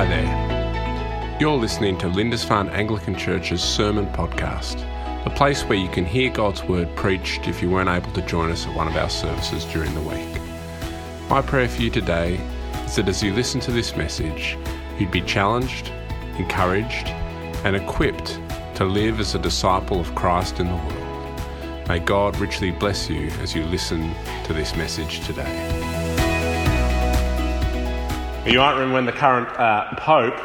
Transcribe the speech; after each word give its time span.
Hi 0.00 0.06
there. 0.06 1.36
You're 1.38 1.58
listening 1.58 1.98
to 1.98 2.08
Lindisfarne 2.08 2.70
Anglican 2.70 3.14
Church's 3.14 3.62
Sermon 3.62 4.06
Podcast, 4.06 4.78
the 5.24 5.30
place 5.30 5.62
where 5.64 5.76
you 5.76 5.90
can 5.90 6.06
hear 6.06 6.30
God's 6.30 6.64
Word 6.64 6.88
preached 6.96 7.46
if 7.46 7.60
you 7.60 7.68
weren't 7.68 7.90
able 7.90 8.10
to 8.14 8.22
join 8.22 8.50
us 8.50 8.66
at 8.66 8.74
one 8.74 8.88
of 8.88 8.96
our 8.96 9.10
services 9.10 9.66
during 9.66 9.92
the 9.92 10.00
week. 10.00 10.40
My 11.28 11.42
prayer 11.42 11.68
for 11.68 11.82
you 11.82 11.90
today 11.90 12.40
is 12.86 12.96
that 12.96 13.10
as 13.10 13.22
you 13.22 13.34
listen 13.34 13.60
to 13.60 13.72
this 13.72 13.94
message, 13.94 14.56
you'd 14.98 15.10
be 15.10 15.20
challenged, 15.20 15.92
encouraged, 16.38 17.08
and 17.66 17.76
equipped 17.76 18.40
to 18.76 18.86
live 18.86 19.20
as 19.20 19.34
a 19.34 19.38
disciple 19.38 20.00
of 20.00 20.14
Christ 20.14 20.60
in 20.60 20.68
the 20.68 20.76
world. 20.76 21.88
May 21.88 21.98
God 21.98 22.38
richly 22.38 22.70
bless 22.70 23.10
you 23.10 23.26
as 23.42 23.54
you 23.54 23.64
listen 23.64 24.14
to 24.44 24.54
this 24.54 24.74
message 24.76 25.20
today. 25.26 25.79
You 28.46 28.58
might 28.58 28.72
remember 28.72 28.94
when 28.94 29.04
the 29.04 29.12
current 29.12 29.48
uh, 29.50 29.94
Pope 29.96 30.40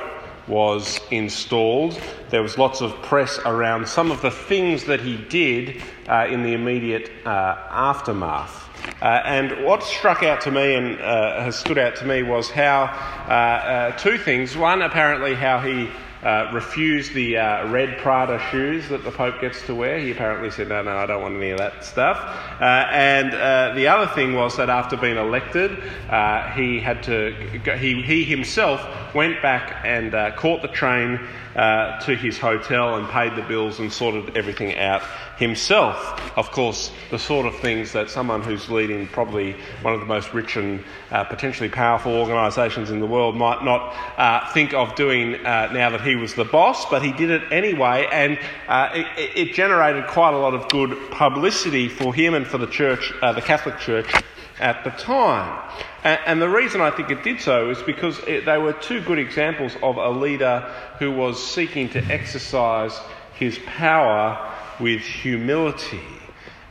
was 0.49 0.99
installed, 1.11 1.97
there 2.29 2.43
was 2.43 2.57
lots 2.57 2.81
of 2.81 2.91
press 3.01 3.39
around 3.45 3.87
some 3.87 4.11
of 4.11 4.21
the 4.21 4.31
things 4.31 4.83
that 4.83 4.99
he 4.99 5.15
did 5.15 5.81
uh, 6.09 6.27
in 6.29 6.43
the 6.43 6.51
immediate 6.51 7.09
uh, 7.25 7.55
aftermath. 7.69 8.69
Uh, 9.01 9.21
and 9.23 9.65
what 9.65 9.81
struck 9.81 10.23
out 10.23 10.41
to 10.41 10.51
me 10.51 10.75
and 10.75 10.99
uh, 10.99 11.41
has 11.41 11.55
stood 11.55 11.77
out 11.77 11.95
to 11.95 12.05
me 12.05 12.21
was 12.21 12.51
how 12.51 12.83
uh, 12.83 13.91
two 13.97 14.17
things. 14.17 14.57
One, 14.57 14.81
apparently, 14.81 15.33
how 15.33 15.59
he 15.59 15.89
uh, 16.25 16.49
refused 16.51 17.13
the 17.13 17.37
uh, 17.37 17.69
red 17.69 17.99
Prada 17.99 18.39
shoes 18.49 18.89
that 18.89 19.03
the 19.03 19.11
Pope 19.11 19.39
gets 19.39 19.63
to 19.67 19.75
wear. 19.75 19.99
He 19.99 20.09
apparently 20.09 20.49
said, 20.49 20.69
no, 20.69 20.81
no, 20.81 20.97
I 20.97 21.05
don't 21.05 21.21
want 21.21 21.35
any 21.35 21.51
of 21.51 21.59
that 21.59 21.85
stuff. 21.85 22.17
Uh, 22.59 22.87
and 22.91 23.31
uh, 23.35 23.73
the 23.75 23.87
other 23.87 24.11
thing 24.13 24.33
was 24.33 24.57
that 24.57 24.67
after 24.67 24.97
being 24.97 25.17
elected, 25.17 25.71
uh, 26.09 26.51
he 26.53 26.79
had 26.79 27.03
to, 27.03 27.31
he, 27.77 28.01
he 28.01 28.23
himself 28.23 28.83
went 29.13 29.39
back 29.43 29.81
and 29.85 30.13
caught 30.35 30.63
the 30.63 30.67
train 30.67 31.19
to 31.55 32.17
his 32.19 32.39
hotel 32.39 32.95
and 32.95 33.07
paid 33.09 33.35
the 33.35 33.43
bills 33.43 33.79
and 33.79 33.93
sorted 33.93 34.35
everything 34.35 34.75
out 34.79 35.03
himself. 35.37 36.21
Of 36.37 36.51
course, 36.51 36.91
the 37.11 37.19
sort 37.19 37.45
of 37.45 37.55
things 37.57 37.91
that 37.93 38.09
someone 38.09 38.41
who's 38.41 38.69
leading 38.69 39.07
probably 39.07 39.55
one 39.81 39.93
of 39.93 39.99
the 39.99 40.05
most 40.05 40.33
rich 40.33 40.55
and 40.55 40.83
uh, 41.11 41.23
potentially 41.25 41.69
powerful 41.69 42.13
organisations 42.13 42.89
in 42.89 42.99
the 42.99 43.05
world 43.05 43.35
might 43.35 43.63
not 43.63 43.93
uh, 44.17 44.51
think 44.53 44.73
of 44.73 44.95
doing 44.95 45.35
uh, 45.45 45.71
now 45.73 45.89
that 45.89 46.01
he 46.01 46.15
was 46.15 46.33
the 46.35 46.45
boss, 46.45 46.89
but 46.89 47.03
he 47.03 47.11
did 47.11 47.29
it 47.29 47.51
anyway, 47.51 48.07
and 48.11 48.39
uh, 48.67 48.89
it, 48.93 49.31
it, 49.35 49.53
generated 49.53 50.05
quite 50.07 50.33
a 50.33 50.37
lot 50.37 50.53
of 50.53 50.67
good 50.69 51.11
publicity 51.11 51.87
for 51.87 52.13
him 52.13 52.33
and 52.33 52.45
for 52.45 52.57
the 52.57 52.67
church, 52.67 53.13
uh, 53.21 53.31
the 53.31 53.41
Catholic 53.41 53.77
Church, 53.79 54.11
at 54.59 54.83
the 54.83 54.89
time. 54.91 55.61
And 56.03 56.41
the 56.41 56.49
reason 56.49 56.81
I 56.81 56.91
think 56.91 57.09
it 57.09 57.23
did 57.23 57.41
so 57.41 57.71
is 57.71 57.81
because 57.81 58.21
they 58.21 58.57
were 58.57 58.73
two 58.73 59.01
good 59.01 59.17
examples 59.17 59.75
of 59.81 59.97
a 59.97 60.09
leader 60.09 60.61
who 60.99 61.11
was 61.11 61.43
seeking 61.43 61.89
to 61.89 61.99
exercise 62.05 62.99
his 63.33 63.59
power 63.65 64.54
with 64.79 65.01
humility. 65.01 66.01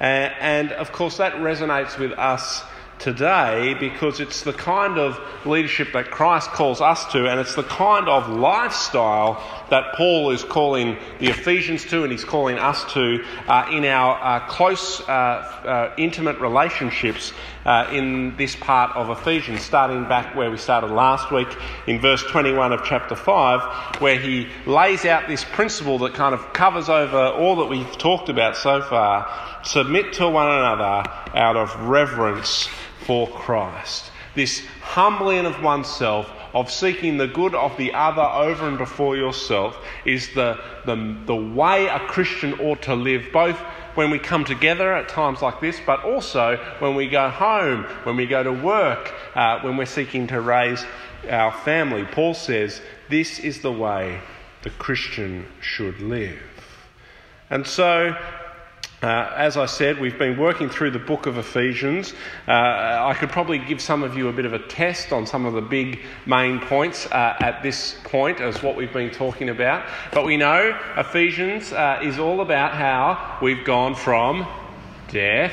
And 0.01 0.73
of 0.73 0.93
course, 0.93 1.17
that 1.19 1.35
resonates 1.35 1.99
with 1.99 2.13
us 2.13 2.63
today 2.99 3.75
because 3.75 4.21
it's 4.21 4.43
the 4.43 4.53
kind 4.53 4.99
of 4.99 5.21
leadership 5.47 5.93
that 5.93 6.11
Christ 6.11 6.51
calls 6.51 6.81
us 6.81 7.05
to, 7.13 7.29
and 7.29 7.41
it's 7.41 7.55
the 7.55 7.65
kind 7.65 8.09
of 8.09 8.29
lifestyle 8.29 9.43
that 9.71 9.95
Paul 9.95 10.31
is 10.31 10.45
calling 10.45 10.97
the 11.19 11.29
Ephesians 11.29 11.85
to 11.87 12.03
and 12.03 12.13
he's 12.13 12.25
calling 12.25 12.59
us 12.59 12.93
to 12.95 13.25
uh, 13.47 13.69
in 13.71 13.85
our 13.85 14.19
uh, 14.23 14.41
close, 14.49 15.01
uh, 15.03 15.13
uh 15.13 15.95
intimate 15.99 16.39
relationships 16.41 17.33
uh, 17.65 17.89
in 17.93 18.37
this 18.37 18.57
part 18.57 18.95
of 18.97 19.11
Ephesians, 19.11 19.63
starting 19.63 20.05
back 20.05 20.35
where 20.35 20.51
we 20.51 20.57
started 20.57 20.91
last 20.91 21.31
week 21.31 21.49
in 21.87 22.01
verse 22.01 22.23
21 22.25 22.73
of 22.73 22.85
chapter 22.85 23.15
5, 23.15 24.01
where 24.01 24.19
he 24.19 24.49
lays 24.67 25.05
out 25.05 25.29
this 25.29 25.45
principle 25.45 25.99
that 25.99 26.15
kind 26.15 26.35
of 26.35 26.53
covers 26.53 26.89
over 26.89 27.19
all 27.19 27.57
that 27.57 27.67
we've 27.67 27.99
talked 27.99 28.29
about 28.29 28.57
so 28.57 28.83
far. 28.83 29.27
Submit 29.65 30.13
to 30.15 30.29
one 30.29 30.49
another 30.49 31.09
out 31.35 31.57
of 31.57 31.75
reverence 31.89 32.69
for 33.01 33.29
Christ. 33.29 34.11
This 34.35 34.65
humbling 34.81 35.47
of 35.47 35.63
oneself, 35.63 36.31
of 36.55 36.71
seeking 36.71 37.17
the 37.17 37.29
good 37.29 37.55
of 37.55 37.77
the 37.77 37.93
other 37.95 38.23
over 38.23 38.69
and 38.69 38.79
before 38.79 39.17
yourself, 39.17 39.79
is 40.05 40.35
the, 40.35 40.59
the, 40.87 41.17
the 41.27 41.37
way 41.37 41.87
a 41.87 42.01
Christian 42.01 42.55
ought 42.61 42.83
to 42.83 42.95
live, 42.95 43.27
both 43.33 43.61
when 43.95 44.11
we 44.11 44.19
come 44.19 44.45
together 44.45 44.93
at 44.93 45.09
times 45.09 45.43
like 45.43 45.61
this, 45.61 45.81
but 45.87 46.05
also 46.05 46.57
when 46.79 46.95
we 46.95 47.09
go 47.09 47.29
home, 47.29 47.85
when 48.05 48.17
we 48.17 48.27
go 48.27 48.43
to 48.43 48.53
work, 48.53 49.13
uh, 49.35 49.61
when 49.61 49.77
we're 49.77 49.87
seeking 49.87 50.27
to 50.29 50.41
raise 50.41 50.85
our 51.31 51.53
family. 51.53 52.05
Paul 52.05 52.35
says 52.35 52.81
this 53.09 53.39
is 53.39 53.61
the 53.63 53.73
way 53.73 54.21
the 54.63 54.71
Christian 54.71 55.47
should 55.61 56.01
live. 56.01 56.39
And 57.51 57.67
so 57.67 58.17
uh, 59.05 59.35
as 59.37 59.59
I 59.59 59.67
said, 59.67 60.01
we've 60.01 60.19
been 60.19 60.39
working 60.39 60.71
through 60.71 60.93
the 60.93 60.99
book 60.99 61.27
of 61.27 61.37
Ephesians. 61.37 62.15
Uh, 62.49 62.53
I 62.53 63.15
could 63.19 63.29
probably 63.29 63.59
give 63.59 63.83
some 63.83 64.03
of 64.03 64.17
you 64.17 64.29
a 64.29 64.33
bit 64.33 64.47
of 64.47 64.55
a 64.55 64.59
test 64.59 65.13
on 65.13 65.27
some 65.27 65.45
of 65.45 65.53
the 65.53 65.61
big 65.61 66.01
main 66.25 66.59
points 66.59 67.05
uh, 67.13 67.37
at 67.41 67.63
this 67.63 67.99
point 68.05 68.41
as 68.41 68.63
what 68.63 68.77
we've 68.77 68.95
been 68.95 69.11
talking 69.11 69.51
about. 69.51 69.87
But 70.11 70.25
we 70.25 70.39
know 70.39 70.75
Ephesians 70.97 71.71
uh, 71.75 72.01
is 72.03 72.19
all 72.19 72.41
about 72.41 72.73
how 72.73 73.39
we've 73.43 73.63
gone 73.63 73.95
from 73.95 74.47
death 75.09 75.53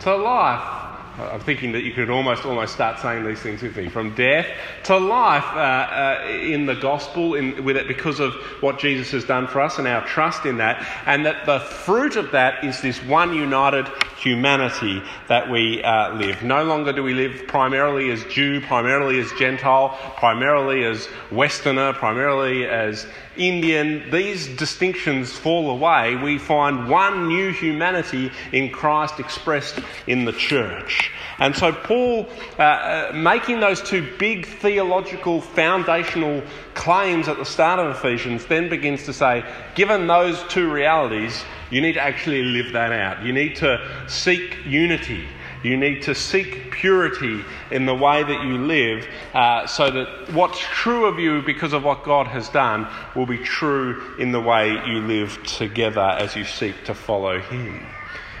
to 0.00 0.16
life. 0.16 0.77
I'm 1.18 1.40
thinking 1.40 1.72
that 1.72 1.82
you 1.82 1.92
could 1.92 2.10
almost 2.10 2.44
almost 2.44 2.74
start 2.74 3.00
saying 3.00 3.24
these 3.24 3.40
things 3.40 3.60
with 3.60 3.76
me. 3.76 3.88
From 3.88 4.14
death 4.14 4.46
to 4.84 4.96
life 4.96 5.44
uh, 5.44 5.58
uh, 5.58 6.28
in 6.28 6.66
the 6.66 6.76
gospel, 6.76 7.34
in, 7.34 7.64
with 7.64 7.76
it 7.76 7.88
because 7.88 8.20
of 8.20 8.34
what 8.60 8.78
Jesus 8.78 9.10
has 9.10 9.24
done 9.24 9.48
for 9.48 9.60
us 9.60 9.78
and 9.78 9.88
our 9.88 10.06
trust 10.06 10.46
in 10.46 10.58
that, 10.58 10.86
and 11.06 11.26
that 11.26 11.44
the 11.44 11.58
fruit 11.58 12.16
of 12.16 12.30
that 12.32 12.64
is 12.64 12.80
this 12.80 13.02
one 13.02 13.34
united 13.34 13.86
humanity 14.18 15.00
that 15.28 15.48
we 15.50 15.82
uh, 15.82 16.14
live. 16.14 16.42
No 16.42 16.64
longer 16.64 16.92
do 16.92 17.02
we 17.02 17.14
live 17.14 17.46
primarily 17.46 18.10
as 18.10 18.24
Jew, 18.24 18.60
primarily 18.60 19.20
as 19.20 19.30
Gentile, 19.38 19.96
primarily 20.16 20.84
as 20.84 21.08
Westerner, 21.30 21.92
primarily 21.92 22.66
as 22.66 23.06
Indian. 23.36 24.10
These 24.10 24.48
distinctions 24.56 25.32
fall 25.32 25.70
away. 25.70 26.16
We 26.16 26.38
find 26.38 26.88
one 26.88 27.28
new 27.28 27.52
humanity 27.52 28.32
in 28.52 28.70
Christ 28.70 29.20
expressed 29.20 29.78
in 30.06 30.24
the 30.24 30.32
church. 30.32 31.12
And 31.38 31.54
so, 31.54 31.72
Paul, 31.72 32.28
uh, 32.58 32.62
uh, 32.62 33.12
making 33.14 33.60
those 33.60 33.80
two 33.80 34.04
big 34.18 34.44
theological 34.44 35.40
foundational 35.40 36.42
claims 36.74 37.28
at 37.28 37.36
the 37.36 37.44
start 37.44 37.78
of 37.78 37.96
Ephesians, 37.96 38.44
then 38.46 38.68
begins 38.68 39.04
to 39.04 39.12
say, 39.12 39.44
given 39.76 40.08
those 40.08 40.42
two 40.48 40.70
realities, 40.70 41.44
you 41.70 41.80
need 41.80 41.94
to 41.94 42.00
actually 42.00 42.42
live 42.42 42.72
that 42.72 42.92
out. 42.92 43.24
You 43.24 43.32
need 43.32 43.56
to 43.56 43.80
seek 44.08 44.56
unity. 44.64 45.24
You 45.62 45.76
need 45.76 46.02
to 46.02 46.14
seek 46.14 46.70
purity 46.70 47.44
in 47.70 47.84
the 47.84 47.94
way 47.94 48.22
that 48.22 48.44
you 48.44 48.58
live 48.58 49.06
uh, 49.34 49.66
so 49.66 49.90
that 49.90 50.32
what's 50.32 50.60
true 50.60 51.06
of 51.06 51.18
you 51.18 51.42
because 51.42 51.72
of 51.72 51.82
what 51.82 52.04
God 52.04 52.28
has 52.28 52.48
done 52.48 52.86
will 53.16 53.26
be 53.26 53.38
true 53.38 54.16
in 54.18 54.30
the 54.30 54.40
way 54.40 54.70
you 54.70 55.00
live 55.00 55.42
together 55.44 56.00
as 56.00 56.36
you 56.36 56.44
seek 56.44 56.84
to 56.84 56.94
follow 56.94 57.40
Him. 57.40 57.84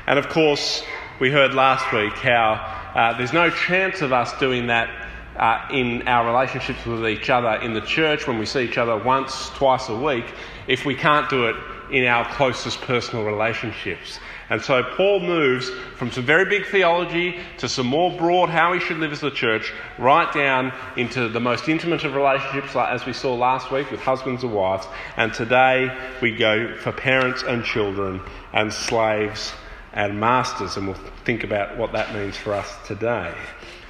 And 0.06 0.18
of 0.18 0.28
course, 0.28 0.84
we 1.18 1.30
heard 1.32 1.54
last 1.54 1.92
week 1.92 2.12
how 2.14 2.52
uh, 2.94 3.18
there's 3.18 3.32
no 3.32 3.50
chance 3.50 4.00
of 4.00 4.12
us 4.12 4.38
doing 4.38 4.68
that 4.68 4.88
uh, 5.36 5.66
in 5.72 6.06
our 6.06 6.26
relationships 6.26 6.84
with 6.86 7.06
each 7.06 7.30
other 7.30 7.54
in 7.62 7.74
the 7.74 7.80
church 7.80 8.26
when 8.26 8.38
we 8.38 8.46
see 8.46 8.60
each 8.60 8.78
other 8.78 8.96
once, 8.96 9.50
twice 9.50 9.88
a 9.88 9.96
week 9.96 10.24
if 10.66 10.84
we 10.84 10.94
can't 10.94 11.28
do 11.28 11.46
it 11.46 11.56
in 11.90 12.04
our 12.04 12.24
closest 12.34 12.80
personal 12.82 13.24
relationships. 13.24 14.20
And 14.50 14.62
so 14.62 14.82
Paul 14.82 15.20
moves 15.20 15.70
from 15.96 16.10
some 16.10 16.24
very 16.24 16.46
big 16.46 16.66
theology 16.66 17.38
to 17.58 17.68
some 17.68 17.86
more 17.86 18.16
broad 18.16 18.48
how 18.48 18.72
we 18.72 18.80
should 18.80 18.98
live 18.98 19.12
as 19.12 19.22
a 19.22 19.30
church, 19.30 19.72
right 19.98 20.32
down 20.32 20.72
into 20.96 21.28
the 21.28 21.40
most 21.40 21.68
intimate 21.68 22.04
of 22.04 22.14
relationships, 22.14 22.74
like 22.74 22.90
as 22.90 23.04
we 23.04 23.12
saw 23.12 23.34
last 23.34 23.70
week 23.70 23.90
with 23.90 24.00
husbands 24.00 24.42
and 24.42 24.54
wives. 24.54 24.86
And 25.16 25.32
today 25.34 25.94
we 26.22 26.34
go 26.34 26.76
for 26.76 26.92
parents 26.92 27.42
and 27.42 27.64
children 27.64 28.20
and 28.52 28.72
slaves 28.72 29.52
and 29.92 30.18
masters, 30.20 30.76
and 30.76 30.86
we'll 30.86 30.96
think 31.24 31.44
about 31.44 31.76
what 31.76 31.92
that 31.92 32.14
means 32.14 32.36
for 32.36 32.54
us 32.54 32.74
today. 32.86 33.34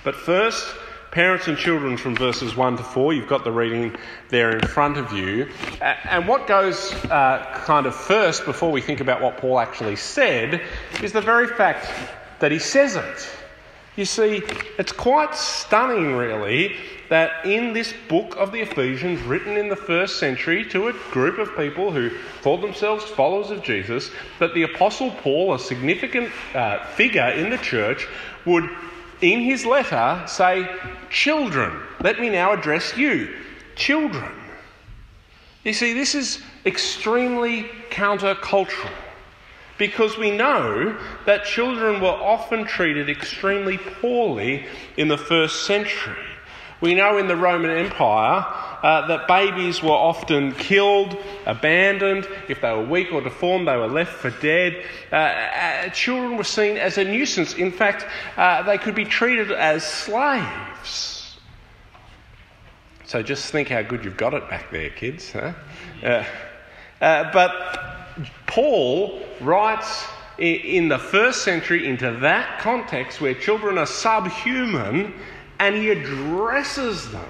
But 0.05 0.14
first, 0.14 0.75
parents 1.10 1.49
and 1.49 1.56
children 1.56 1.96
from 1.96 2.14
verses 2.16 2.55
1 2.56 2.76
to 2.76 2.82
4. 2.82 3.12
You've 3.14 3.28
got 3.28 3.44
the 3.44 3.52
reading 3.52 3.96
there 4.28 4.50
in 4.56 4.66
front 4.69 4.96
of 4.96 5.12
you. 5.12 5.49
And 5.81 6.28
what 6.28 6.46
goes 6.46 6.93
uh, 7.06 7.62
kind 7.64 7.87
of 7.87 7.94
first 7.94 8.44
before 8.44 8.70
we 8.70 8.81
think 8.81 9.00
about 9.00 9.22
what 9.22 9.38
Paul 9.38 9.58
actually 9.58 9.96
said 9.96 10.62
is 11.02 11.12
the 11.12 11.20
very 11.20 11.46
fact 11.46 11.88
that 12.40 12.52
he 12.52 12.58
says 12.58 12.96
it. 12.96 13.28
You 13.96 14.05
see, 14.05 14.43
it's 14.78 14.93
quite 14.93 15.34
stunning, 15.34 16.14
really, 16.14 16.76
that 17.08 17.44
in 17.44 17.72
this 17.72 17.93
book 18.08 18.37
of 18.37 18.52
the 18.52 18.61
Ephesians, 18.61 19.20
written 19.22 19.56
in 19.56 19.69
the 19.69 19.76
first 19.76 20.20
century 20.20 20.64
to 20.66 20.88
a 20.88 20.93
group 21.11 21.38
of 21.38 21.56
people 21.56 21.90
who 21.90 22.11
called 22.43 22.62
themselves 22.62 23.04
followers 23.04 23.50
of 23.50 23.62
Jesus, 23.62 24.11
that 24.38 24.54
the 24.54 24.62
Apostle 24.62 25.11
Paul, 25.11 25.54
a 25.54 25.58
significant 25.58 26.31
uh, 26.54 26.84
figure 26.84 27.28
in 27.31 27.50
the 27.50 27.58
church, 27.58 28.06
would 28.44 28.69
in 29.20 29.41
his 29.41 29.65
letter 29.65 30.25
say, 30.26 30.69
Children, 31.11 31.81
let 32.00 32.20
me 32.20 32.29
now 32.29 32.53
address 32.53 32.97
you. 32.97 33.35
children. 33.76 34.32
You 35.65 35.73
see, 35.73 35.93
this 35.93 36.15
is 36.15 36.43
extremely 36.67 37.65
countercultural 37.91 38.93
because 39.79 40.19
we 40.19 40.31
know 40.37 40.99
that 41.26 41.44
children 41.44 42.00
were 42.00 42.09
often 42.09 42.65
treated 42.65 43.09
extremely 43.09 43.79
poorly 43.79 44.67
in 44.97 45.09
the 45.09 45.17
first 45.17 45.64
century. 45.67 46.17
We 46.81 46.94
know 46.94 47.19
in 47.19 47.29
the 47.29 47.37
Roman 47.37 47.71
Empire 47.71 48.44
uh, 48.82 49.06
that 49.08 49.26
babies 49.26 49.82
were 49.82 49.90
often 49.90 50.52
killed, 50.52 51.16
abandoned. 51.46 52.28
If 52.48 52.60
they 52.60 52.72
were 52.72 52.84
weak 52.84 53.12
or 53.12 53.20
deformed, 53.20 53.69
they 53.69 53.76
were 53.76 53.88
left 53.88 54.12
for 54.12 54.30
dead. 54.30 54.84
Uh, 55.12 55.16
uh, 55.16 55.88
children 55.90 56.36
were 56.36 56.44
seen 56.44 56.76
as 56.76 56.98
a 56.98 57.04
nuisance. 57.04 57.54
In 57.54 57.72
fact, 57.72 58.06
uh, 58.36 58.62
they 58.62 58.78
could 58.78 58.94
be 58.94 59.04
treated 59.04 59.50
as 59.50 59.84
slaves. 59.84 61.38
So 63.04 63.22
just 63.22 63.50
think 63.50 63.69
how 63.69 63.82
good 63.82 64.04
you've 64.04 64.19
got 64.19 64.34
it 64.34 64.48
back 64.50 64.70
there, 64.70 64.90
kids. 64.90 65.32
Huh? 65.32 65.54
Uh, 66.02 66.25
uh, 67.00 67.32
but 67.32 68.16
Paul 68.46 69.22
writes 69.40 70.04
in 70.38 70.88
the 70.88 70.98
first 70.98 71.42
century 71.42 71.88
into 71.88 72.12
that 72.20 72.60
context 72.60 73.20
where 73.20 73.34
children 73.34 73.76
are 73.76 73.86
subhuman 73.86 75.14
and 75.58 75.75
he 75.75 75.90
addresses 75.90 77.10
them. 77.10 77.28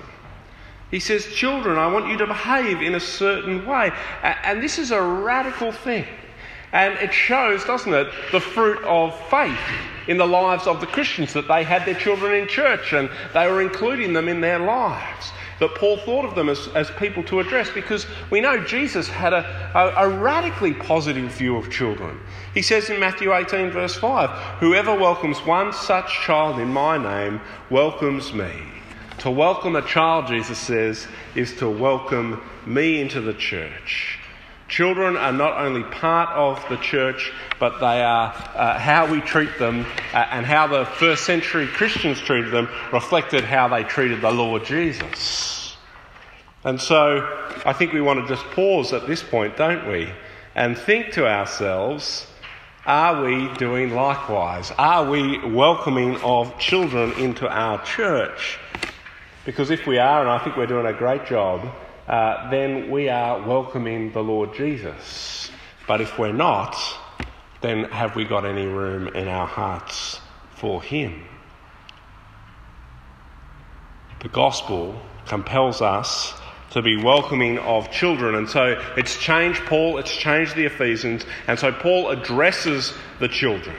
He 0.90 1.00
says, 1.00 1.26
Children, 1.26 1.78
I 1.78 1.86
want 1.88 2.08
you 2.08 2.16
to 2.18 2.26
behave 2.26 2.80
in 2.80 2.94
a 2.94 3.00
certain 3.00 3.66
way. 3.66 3.90
And 4.22 4.62
this 4.62 4.78
is 4.78 4.90
a 4.90 5.02
radical 5.02 5.72
thing. 5.72 6.06
And 6.72 6.94
it 6.98 7.12
shows, 7.12 7.64
doesn't 7.64 7.92
it, 7.92 8.08
the 8.30 8.40
fruit 8.40 8.82
of 8.84 9.18
faith 9.30 9.58
in 10.06 10.18
the 10.18 10.26
lives 10.26 10.66
of 10.66 10.80
the 10.80 10.86
Christians 10.86 11.32
that 11.32 11.48
they 11.48 11.64
had 11.64 11.86
their 11.86 11.94
children 11.94 12.34
in 12.34 12.48
church 12.48 12.92
and 12.92 13.10
they 13.32 13.46
were 13.46 13.62
including 13.62 14.12
them 14.12 14.28
in 14.28 14.40
their 14.40 14.58
lives. 14.58 15.32
That 15.60 15.74
Paul 15.74 15.96
thought 15.98 16.24
of 16.24 16.34
them 16.34 16.48
as, 16.48 16.68
as 16.74 16.90
people 16.92 17.22
to 17.24 17.40
address 17.40 17.70
because 17.70 18.06
we 18.30 18.40
know 18.40 18.62
Jesus 18.64 19.08
had 19.08 19.32
a, 19.32 19.70
a, 19.74 20.06
a 20.06 20.08
radically 20.08 20.72
positive 20.72 21.32
view 21.32 21.56
of 21.56 21.70
children. 21.70 22.20
He 22.54 22.62
says 22.62 22.90
in 22.90 23.00
Matthew 23.00 23.34
18, 23.34 23.70
verse 23.70 23.96
5 23.96 24.30
Whoever 24.60 24.94
welcomes 24.94 25.38
one 25.38 25.72
such 25.72 26.10
child 26.20 26.60
in 26.60 26.68
my 26.68 26.96
name 26.96 27.40
welcomes 27.70 28.32
me. 28.32 28.52
To 29.20 29.32
welcome 29.32 29.74
a 29.74 29.82
child, 29.82 30.28
Jesus 30.28 30.58
says, 30.58 31.08
is 31.34 31.56
to 31.56 31.68
welcome 31.68 32.40
me 32.64 33.00
into 33.00 33.20
the 33.20 33.34
church. 33.34 34.16
Children 34.68 35.16
are 35.16 35.32
not 35.32 35.58
only 35.58 35.82
part 35.82 36.28
of 36.36 36.64
the 36.68 36.76
church, 36.76 37.32
but 37.58 37.80
they 37.80 38.00
are 38.00 38.32
uh, 38.54 38.78
how 38.78 39.10
we 39.10 39.20
treat 39.20 39.58
them 39.58 39.84
uh, 40.14 40.18
and 40.30 40.46
how 40.46 40.68
the 40.68 40.84
first 40.84 41.24
century 41.24 41.66
Christians 41.66 42.20
treated 42.20 42.52
them 42.52 42.68
reflected 42.92 43.42
how 43.42 43.66
they 43.66 43.82
treated 43.82 44.20
the 44.20 44.30
Lord 44.30 44.64
Jesus. 44.64 45.76
And 46.62 46.80
so 46.80 47.50
I 47.66 47.72
think 47.72 47.92
we 47.92 48.00
want 48.00 48.20
to 48.20 48.32
just 48.32 48.46
pause 48.52 48.92
at 48.92 49.08
this 49.08 49.24
point, 49.24 49.56
don't 49.56 49.88
we? 49.88 50.12
And 50.54 50.78
think 50.78 51.10
to 51.14 51.26
ourselves 51.26 52.28
are 52.86 53.24
we 53.24 53.52
doing 53.54 53.90
likewise? 53.90 54.70
Are 54.78 55.10
we 55.10 55.44
welcoming 55.44 56.16
of 56.22 56.56
children 56.60 57.12
into 57.14 57.48
our 57.48 57.84
church? 57.84 58.60
Because 59.48 59.70
if 59.70 59.86
we 59.86 59.96
are, 59.96 60.20
and 60.20 60.28
I 60.28 60.44
think 60.44 60.58
we're 60.58 60.66
doing 60.66 60.84
a 60.84 60.92
great 60.92 61.24
job, 61.24 61.74
uh, 62.06 62.50
then 62.50 62.90
we 62.90 63.08
are 63.08 63.48
welcoming 63.48 64.12
the 64.12 64.20
Lord 64.20 64.52
Jesus. 64.52 65.50
But 65.86 66.02
if 66.02 66.18
we're 66.18 66.34
not, 66.34 66.76
then 67.62 67.84
have 67.84 68.14
we 68.14 68.26
got 68.26 68.44
any 68.44 68.66
room 68.66 69.08
in 69.08 69.26
our 69.26 69.46
hearts 69.46 70.20
for 70.50 70.82
Him? 70.82 71.24
The 74.20 74.28
gospel 74.28 75.00
compels 75.24 75.80
us 75.80 76.34
to 76.72 76.82
be 76.82 77.02
welcoming 77.02 77.58
of 77.60 77.90
children. 77.90 78.34
And 78.34 78.50
so 78.50 78.78
it's 78.98 79.16
changed 79.16 79.62
Paul, 79.64 79.96
it's 79.96 80.14
changed 80.14 80.56
the 80.56 80.66
Ephesians, 80.66 81.24
and 81.46 81.58
so 81.58 81.72
Paul 81.72 82.10
addresses 82.10 82.92
the 83.18 83.28
children. 83.28 83.76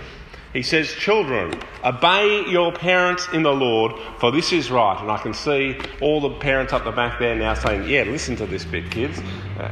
He 0.54 0.63
says, 0.63 0.92
Children, 0.94 1.60
obey 1.84 2.46
your 2.50 2.72
parents 2.72 3.28
in 3.34 3.44
the 3.44 3.54
Lord, 3.54 3.94
for 4.19 4.31
this 4.31 4.51
is 4.51 4.72
right. 4.72 5.00
And 5.00 5.12
I 5.12 5.18
can 5.18 5.34
see 5.34 5.78
all 6.01 6.22
the 6.22 6.31
parents 6.31 6.74
up 6.74 6.84
the 6.84 6.92
back 6.92 7.19
there 7.19 7.36
now 7.36 7.54
saying, 7.54 7.88
Yeah, 7.88 8.04
listen 8.04 8.36
to 8.38 8.46
this 8.46 8.66
bit, 8.66 8.90
kids. 8.90 9.19
Uh, 9.60 9.72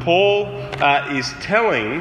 Paul 0.00 0.46
uh, 0.80 1.14
is 1.14 1.32
telling 1.40 2.00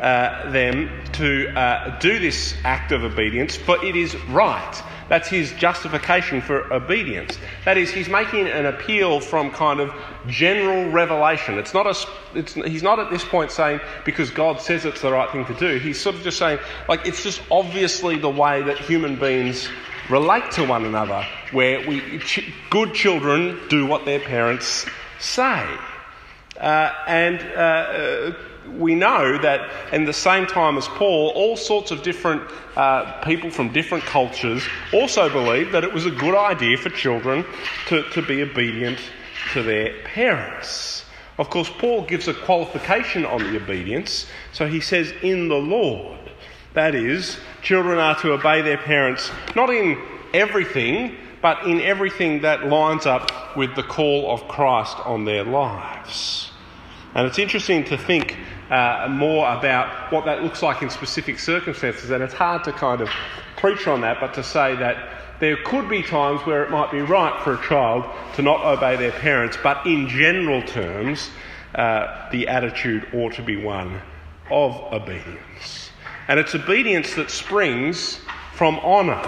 uh, 0.00 0.50
them 0.50 0.90
to 1.12 1.48
uh, 1.58 1.98
do 1.98 2.18
this 2.18 2.54
act 2.64 2.92
of 2.92 3.04
obedience, 3.04 3.56
for 3.56 3.84
it 3.84 3.96
is 3.96 4.14
right. 4.26 4.82
That's 5.08 5.28
his 5.28 5.52
justification 5.52 6.40
for 6.40 6.72
obedience. 6.72 7.38
That 7.64 7.76
is, 7.76 7.90
he's 7.90 8.08
making 8.08 8.48
an 8.48 8.66
appeal 8.66 9.20
from 9.20 9.50
kind 9.50 9.80
of 9.80 9.92
general 10.26 10.90
revelation. 10.90 11.58
It's 11.58 11.74
not 11.74 11.86
a, 11.86 11.94
it's, 12.34 12.54
he's 12.54 12.82
not 12.82 12.98
at 12.98 13.10
this 13.10 13.24
point 13.24 13.50
saying 13.50 13.80
because 14.04 14.30
God 14.30 14.60
says 14.60 14.84
it's 14.84 15.02
the 15.02 15.12
right 15.12 15.30
thing 15.30 15.44
to 15.46 15.54
do. 15.54 15.78
He's 15.78 16.00
sort 16.00 16.16
of 16.16 16.22
just 16.22 16.38
saying, 16.38 16.58
like, 16.88 17.06
it's 17.06 17.22
just 17.22 17.42
obviously 17.50 18.18
the 18.18 18.30
way 18.30 18.62
that 18.62 18.78
human 18.78 19.16
beings 19.16 19.68
relate 20.08 20.50
to 20.52 20.64
one 20.64 20.84
another, 20.84 21.26
where 21.52 21.86
we, 21.86 22.18
ch- 22.20 22.52
good 22.70 22.94
children 22.94 23.58
do 23.68 23.86
what 23.86 24.04
their 24.04 24.20
parents 24.20 24.86
say. 25.18 25.66
Uh, 26.58 26.92
and 27.06 27.40
uh, 27.40 28.32
we 28.72 28.94
know 28.94 29.38
that 29.38 29.70
in 29.92 30.04
the 30.04 30.12
same 30.12 30.46
time 30.46 30.76
as 30.76 30.88
Paul, 30.88 31.32
all 31.34 31.56
sorts 31.56 31.90
of 31.90 32.02
different 32.02 32.42
uh, 32.76 33.20
people 33.22 33.50
from 33.50 33.72
different 33.72 34.04
cultures 34.04 34.62
also 34.92 35.28
believed 35.30 35.72
that 35.72 35.84
it 35.84 35.92
was 35.92 36.06
a 36.06 36.10
good 36.10 36.34
idea 36.34 36.76
for 36.76 36.90
children 36.90 37.44
to, 37.88 38.02
to 38.10 38.22
be 38.22 38.42
obedient 38.42 38.98
to 39.52 39.62
their 39.62 40.02
parents. 40.04 41.04
Of 41.38 41.50
course, 41.50 41.70
Paul 41.78 42.02
gives 42.02 42.28
a 42.28 42.34
qualification 42.34 43.24
on 43.24 43.42
the 43.42 43.60
obedience, 43.60 44.26
so 44.52 44.66
he 44.66 44.80
says, 44.80 45.12
in 45.22 45.48
the 45.48 45.56
Lord. 45.56 46.18
That 46.74 46.94
is, 46.94 47.38
children 47.62 47.98
are 47.98 48.18
to 48.20 48.32
obey 48.32 48.62
their 48.62 48.78
parents 48.78 49.30
not 49.54 49.70
in 49.70 50.00
everything, 50.32 51.16
but 51.40 51.64
in 51.66 51.80
everything 51.80 52.42
that 52.42 52.66
lines 52.66 53.06
up 53.06 53.56
with 53.56 53.76
the 53.76 53.82
call 53.82 54.32
of 54.32 54.48
Christ 54.48 54.96
on 55.04 55.24
their 55.24 55.44
lives. 55.44 56.50
And 57.14 57.26
it's 57.26 57.38
interesting 57.38 57.84
to 57.84 57.96
think 57.96 58.36
uh, 58.70 59.06
more 59.08 59.48
about 59.52 60.12
what 60.12 60.24
that 60.24 60.42
looks 60.42 60.62
like 60.62 60.82
in 60.82 60.90
specific 60.90 61.38
circumstances. 61.38 62.10
And 62.10 62.22
it's 62.22 62.34
hard 62.34 62.64
to 62.64 62.72
kind 62.72 63.00
of 63.00 63.08
preach 63.56 63.86
on 63.86 64.00
that, 64.00 64.18
but 64.20 64.34
to 64.34 64.42
say 64.42 64.74
that 64.76 65.14
there 65.40 65.56
could 65.64 65.88
be 65.88 66.02
times 66.02 66.40
where 66.42 66.64
it 66.64 66.70
might 66.70 66.90
be 66.90 67.00
right 67.00 67.40
for 67.42 67.54
a 67.54 67.62
child 67.66 68.04
to 68.34 68.42
not 68.42 68.64
obey 68.64 68.96
their 68.96 69.12
parents, 69.12 69.56
but 69.62 69.86
in 69.86 70.08
general 70.08 70.62
terms, 70.62 71.30
uh, 71.74 72.30
the 72.30 72.48
attitude 72.48 73.06
ought 73.14 73.34
to 73.34 73.42
be 73.42 73.56
one 73.56 74.00
of 74.50 74.74
obedience. 74.92 75.90
And 76.28 76.40
it's 76.40 76.54
obedience 76.54 77.14
that 77.14 77.30
springs 77.30 78.20
from 78.54 78.78
honour. 78.80 79.22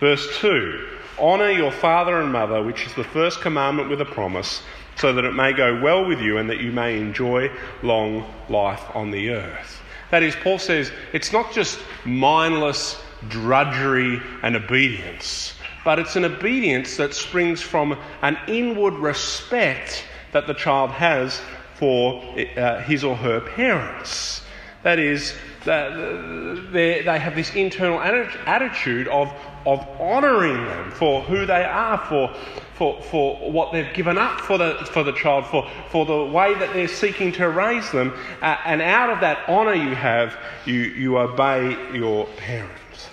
Verse 0.00 0.38
2 0.38 0.88
Honour 1.18 1.50
your 1.52 1.72
father 1.72 2.20
and 2.20 2.30
mother, 2.30 2.62
which 2.62 2.84
is 2.84 2.92
the 2.94 3.04
first 3.04 3.40
commandment 3.40 3.88
with 3.88 4.00
a 4.02 4.04
promise 4.04 4.62
so 4.96 5.12
that 5.12 5.24
it 5.24 5.34
may 5.34 5.52
go 5.52 5.80
well 5.80 6.04
with 6.04 6.20
you 6.20 6.38
and 6.38 6.48
that 6.50 6.60
you 6.60 6.72
may 6.72 6.98
enjoy 6.98 7.50
long 7.82 8.24
life 8.48 8.82
on 8.94 9.10
the 9.10 9.30
earth. 9.30 9.82
That 10.10 10.22
is, 10.22 10.34
Paul 10.36 10.58
says 10.58 10.90
it's 11.12 11.32
not 11.32 11.52
just 11.52 11.78
mindless 12.04 13.00
drudgery 13.28 14.20
and 14.42 14.56
obedience, 14.56 15.54
but 15.84 15.98
it's 15.98 16.16
an 16.16 16.24
obedience 16.24 16.96
that 16.96 17.14
springs 17.14 17.60
from 17.60 17.98
an 18.22 18.38
inward 18.46 18.94
respect 18.94 20.04
that 20.32 20.46
the 20.46 20.54
child 20.54 20.90
has 20.90 21.40
for 21.74 22.22
uh, 22.56 22.80
his 22.82 23.04
or 23.04 23.16
her 23.16 23.40
parents. 23.40 24.42
That 24.82 24.98
is, 24.98 25.34
they 25.66 27.18
have 27.20 27.34
this 27.34 27.54
internal 27.54 28.00
attitude 28.00 29.08
of, 29.08 29.32
of 29.66 29.80
honouring 30.00 30.64
them 30.64 30.90
for 30.92 31.22
who 31.22 31.44
they 31.44 31.64
are, 31.64 31.98
for, 32.06 32.34
for, 32.74 33.02
for 33.02 33.50
what 33.50 33.72
they've 33.72 33.92
given 33.94 34.16
up 34.16 34.40
for 34.40 34.58
the, 34.58 34.74
for 34.92 35.02
the 35.02 35.12
child, 35.12 35.46
for, 35.46 35.68
for 35.90 36.06
the 36.06 36.24
way 36.24 36.54
that 36.54 36.72
they're 36.72 36.88
seeking 36.88 37.32
to 37.32 37.48
raise 37.48 37.90
them. 37.90 38.14
Uh, 38.40 38.56
and 38.64 38.80
out 38.80 39.10
of 39.10 39.20
that 39.20 39.48
honour 39.48 39.74
you 39.74 39.94
have, 39.94 40.36
you, 40.64 40.80
you 40.80 41.18
obey 41.18 41.76
your 41.94 42.26
parents. 42.36 43.10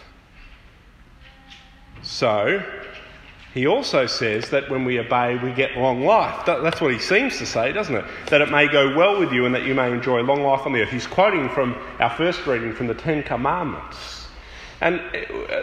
So, 2.03 2.63
he 3.53 3.67
also 3.67 4.07
says 4.07 4.49
that 4.49 4.69
when 4.69 4.83
we 4.83 4.99
obey, 4.99 5.35
we 5.35 5.51
get 5.51 5.77
long 5.77 6.03
life. 6.03 6.43
That's 6.45 6.81
what 6.81 6.91
he 6.91 6.99
seems 6.99 7.37
to 7.37 7.45
say, 7.45 7.71
doesn't 7.71 7.95
it? 7.95 8.05
That 8.27 8.41
it 8.41 8.49
may 8.49 8.67
go 8.67 8.95
well 8.97 9.19
with 9.19 9.31
you 9.31 9.45
and 9.45 9.53
that 9.53 9.63
you 9.63 9.75
may 9.75 9.91
enjoy 9.91 10.21
long 10.21 10.41
life 10.41 10.65
on 10.65 10.73
the 10.73 10.81
earth. 10.81 10.89
He's 10.89 11.05
quoting 11.05 11.49
from 11.49 11.75
our 11.99 12.09
first 12.09 12.47
reading 12.47 12.73
from 12.73 12.87
the 12.87 12.95
Ten 12.95 13.21
Commandments. 13.21 14.23
And 14.81 14.99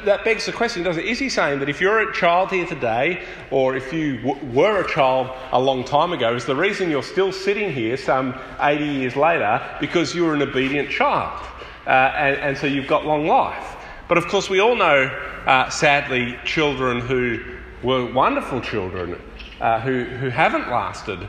that 0.06 0.25
begs 0.25 0.47
the 0.47 0.52
question, 0.52 0.82
doesn't 0.82 1.02
it? 1.02 1.06
Is 1.06 1.18
he 1.18 1.28
saying 1.28 1.59
that 1.59 1.68
if 1.68 1.78
you're 1.78 2.09
a 2.09 2.14
child 2.14 2.50
here 2.50 2.64
today, 2.64 3.23
or 3.50 3.76
if 3.76 3.92
you 3.92 4.16
w- 4.23 4.47
were 4.47 4.82
a 4.82 4.88
child 4.88 5.37
a 5.52 5.61
long 5.61 5.85
time 5.85 6.12
ago, 6.12 6.35
is 6.35 6.47
the 6.47 6.56
reason 6.56 6.90
you're 6.90 7.02
still 7.02 7.30
sitting 7.30 7.70
here 7.70 7.99
some 7.99 8.35
80 8.61 8.85
years 8.85 9.16
later 9.16 9.61
because 9.78 10.14
you 10.14 10.25
were 10.25 10.32
an 10.32 10.40
obedient 10.40 10.88
child? 10.88 11.38
Uh, 11.87 11.90
and, 11.90 12.37
and, 12.37 12.56
so 12.56 12.66
you've 12.66 12.87
got 12.87 13.04
long 13.04 13.26
life. 13.26 13.70
But 14.11 14.19
of 14.19 14.26
course, 14.26 14.50
we 14.50 14.59
all 14.59 14.75
know, 14.75 15.07
uh, 15.47 15.71
sadly, 15.71 16.37
children 16.45 16.99
who 16.99 17.38
were 17.81 18.12
wonderful 18.12 18.61
children 18.61 19.23
uh, 19.61 19.79
who, 19.79 20.02
who 20.02 20.31
haven't 20.31 20.69
lasted, 20.69 21.29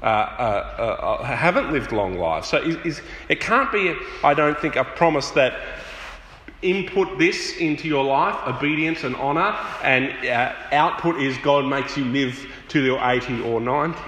uh, 0.00 0.04
uh, 0.04 0.06
uh, 0.06 1.24
haven't 1.24 1.72
lived 1.72 1.90
long 1.90 2.18
lives. 2.18 2.46
So 2.46 2.58
is, 2.58 2.76
is, 2.84 3.02
it 3.28 3.40
can't 3.40 3.72
be, 3.72 3.96
I 4.22 4.34
don't 4.34 4.56
think, 4.56 4.76
a 4.76 4.84
promise 4.84 5.32
that 5.32 5.60
input 6.62 7.18
this 7.18 7.56
into 7.56 7.88
your 7.88 8.04
life, 8.04 8.36
obedience 8.46 9.02
and 9.02 9.16
honour, 9.16 9.58
and 9.82 10.12
uh, 10.24 10.54
output 10.70 11.20
is 11.20 11.36
God 11.38 11.66
makes 11.66 11.96
you 11.96 12.04
live 12.04 12.46
till 12.68 12.84
you're 12.84 13.02
80 13.02 13.42
or 13.42 13.60
90. 13.60 13.98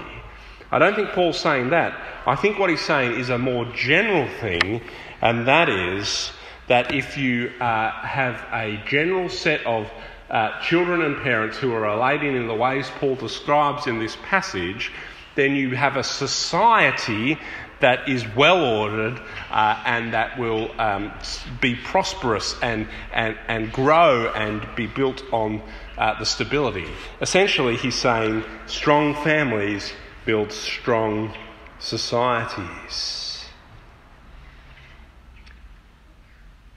I 0.71 0.79
don't 0.79 0.95
think 0.95 1.09
Paul's 1.09 1.41
saying 1.41 1.71
that. 1.71 2.01
I 2.25 2.37
think 2.37 2.61
what 2.61 2.71
he's 2.71 2.83
saying 2.83 3.19
is 3.19 3.31
a 3.31 3.39
more 3.39 3.65
general 3.75 4.29
thing, 4.39 4.81
and 5.21 5.49
that 5.49 5.69
is 5.69 6.31
that 6.69 6.95
if 6.95 7.17
you 7.17 7.53
uh, 7.61 7.91
have 7.91 8.47
a 8.53 8.83
general 8.87 9.29
set 9.29 9.65
of 9.67 9.91
uh, 10.31 10.61
children 10.61 11.03
and 11.03 11.17
parents 11.23 11.59
who 11.59 11.73
are 11.73 11.83
relating 11.83 12.35
in 12.35 12.47
the 12.47 12.55
ways 12.55 12.89
Paul 12.99 13.17
describes 13.17 13.87
in 13.87 13.99
this 13.99 14.17
passage, 14.23 14.93
then 15.35 15.55
you 15.55 15.77
have 15.77 15.97
a 15.97 16.05
society 16.05 17.39
that 17.81 18.09
is 18.09 18.25
well 18.37 18.65
ordered 18.65 19.21
uh, 19.51 19.83
and 19.85 20.15
that 20.15 20.39
will 20.39 20.71
um, 20.81 21.13
be 21.61 21.75
prosperous 21.75 22.55
and, 22.63 22.89
and, 23.13 23.37
and 23.49 23.73
grow 23.73 24.33
and 24.35 24.67
be 24.77 24.87
built 24.87 25.23
on 25.33 25.61
uh, 25.99 26.17
the 26.19 26.25
stability. 26.25 26.87
Essentially, 27.21 27.77
he's 27.77 27.97
saying 27.97 28.45
strong 28.67 29.15
families 29.15 29.93
build 30.25 30.53
strong 30.53 31.35
societies. 31.81 33.32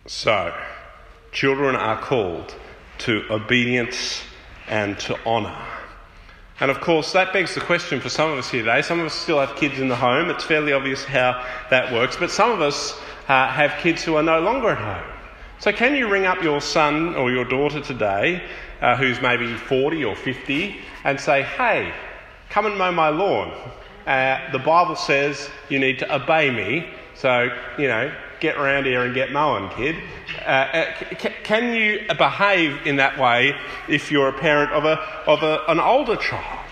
So, 0.07 0.55
children 1.31 1.75
are 1.75 1.99
called 1.99 2.53
to 2.99 3.23
obedience 3.31 4.21
and 4.67 4.99
to 4.99 5.17
honour. 5.25 5.57
And 6.59 6.69
of 6.69 6.79
course, 6.79 7.11
that 7.13 7.33
begs 7.33 7.55
the 7.55 7.61
question 7.61 7.99
for 7.99 8.09
some 8.09 8.31
of 8.31 8.37
us 8.37 8.51
here 8.51 8.61
today. 8.61 8.83
Some 8.83 8.99
of 8.99 9.07
us 9.07 9.15
still 9.15 9.39
have 9.39 9.55
kids 9.55 9.79
in 9.79 9.87
the 9.87 9.95
home. 9.95 10.29
It's 10.29 10.43
fairly 10.43 10.73
obvious 10.73 11.03
how 11.03 11.43
that 11.71 11.91
works. 11.91 12.17
But 12.17 12.29
some 12.29 12.51
of 12.51 12.61
us 12.61 12.93
uh, 13.27 13.47
have 13.47 13.81
kids 13.81 14.03
who 14.03 14.15
are 14.15 14.21
no 14.21 14.39
longer 14.41 14.69
at 14.69 14.77
home. 14.77 15.11
So, 15.57 15.71
can 15.71 15.95
you 15.95 16.07
ring 16.07 16.27
up 16.27 16.43
your 16.43 16.61
son 16.61 17.15
or 17.15 17.31
your 17.31 17.45
daughter 17.45 17.81
today, 17.81 18.43
uh, 18.81 18.95
who's 18.95 19.19
maybe 19.21 19.55
40 19.55 20.05
or 20.05 20.15
50, 20.15 20.81
and 21.03 21.19
say, 21.19 21.41
hey, 21.41 21.91
come 22.51 22.67
and 22.67 22.77
mow 22.77 22.91
my 22.91 23.09
lawn? 23.09 23.51
Uh, 24.05 24.51
the 24.51 24.59
Bible 24.59 24.95
says 24.95 25.49
you 25.69 25.79
need 25.79 25.97
to 25.97 26.15
obey 26.15 26.51
me. 26.51 26.87
So, 27.15 27.49
you 27.79 27.87
know, 27.87 28.13
get 28.39 28.57
around 28.57 28.85
here 28.85 29.03
and 29.03 29.13
get 29.13 29.31
mowing, 29.31 29.69
kid. 29.69 29.95
Uh, 30.41 30.49
uh 30.49 30.93
c- 31.17 31.29
can 31.43 31.73
you 31.73 32.05
behave 32.17 32.85
in 32.85 32.97
that 32.97 33.17
way 33.17 33.55
if 33.87 34.11
you're 34.11 34.29
a 34.29 34.33
parent 34.33 34.71
of, 34.71 34.85
a, 34.85 34.99
of 35.27 35.43
a, 35.43 35.63
an 35.67 35.79
older 35.79 36.15
child? 36.15 36.71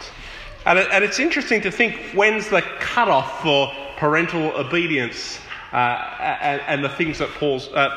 And, 0.65 0.79
it, 0.79 0.87
and, 0.91 1.03
it's 1.03 1.19
interesting 1.19 1.61
to 1.61 1.71
think 1.71 1.95
when's 2.13 2.49
the 2.49 2.61
cutoff 2.79 3.41
for 3.41 3.71
parental 3.97 4.55
obedience 4.55 5.39
uh, 5.73 5.75
and, 6.19 6.61
and, 6.67 6.83
the 6.83 6.89
things 6.89 7.17
that 7.19 7.29
Paul's 7.31 7.67
uh, 7.69 7.89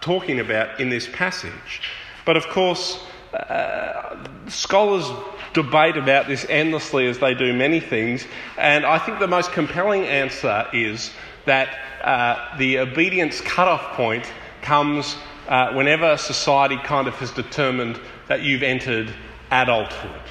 talking 0.00 0.40
about 0.40 0.80
in 0.80 0.88
this 0.88 1.06
passage. 1.12 1.82
But 2.24 2.36
of 2.36 2.46
course, 2.48 3.04
uh, 3.34 4.16
scholars 4.48 5.10
debate 5.52 5.96
about 5.96 6.26
this 6.26 6.46
endlessly 6.48 7.06
as 7.06 7.18
they 7.18 7.34
do 7.34 7.52
many 7.52 7.80
things, 7.80 8.26
and 8.56 8.86
I 8.86 8.98
think 8.98 9.18
the 9.18 9.26
most 9.26 9.52
compelling 9.52 10.04
answer 10.04 10.66
is 10.72 11.10
that 11.46 11.78
uh, 12.02 12.56
the 12.58 12.78
obedience 12.78 13.40
cutoff 13.40 13.96
point 13.96 14.30
comes 14.62 15.16
uh, 15.48 15.72
whenever 15.72 16.16
society 16.16 16.76
kind 16.78 17.06
of 17.06 17.14
has 17.14 17.30
determined 17.30 18.00
that 18.28 18.42
you've 18.42 18.62
entered 18.62 19.12
adulthood. 19.50 20.22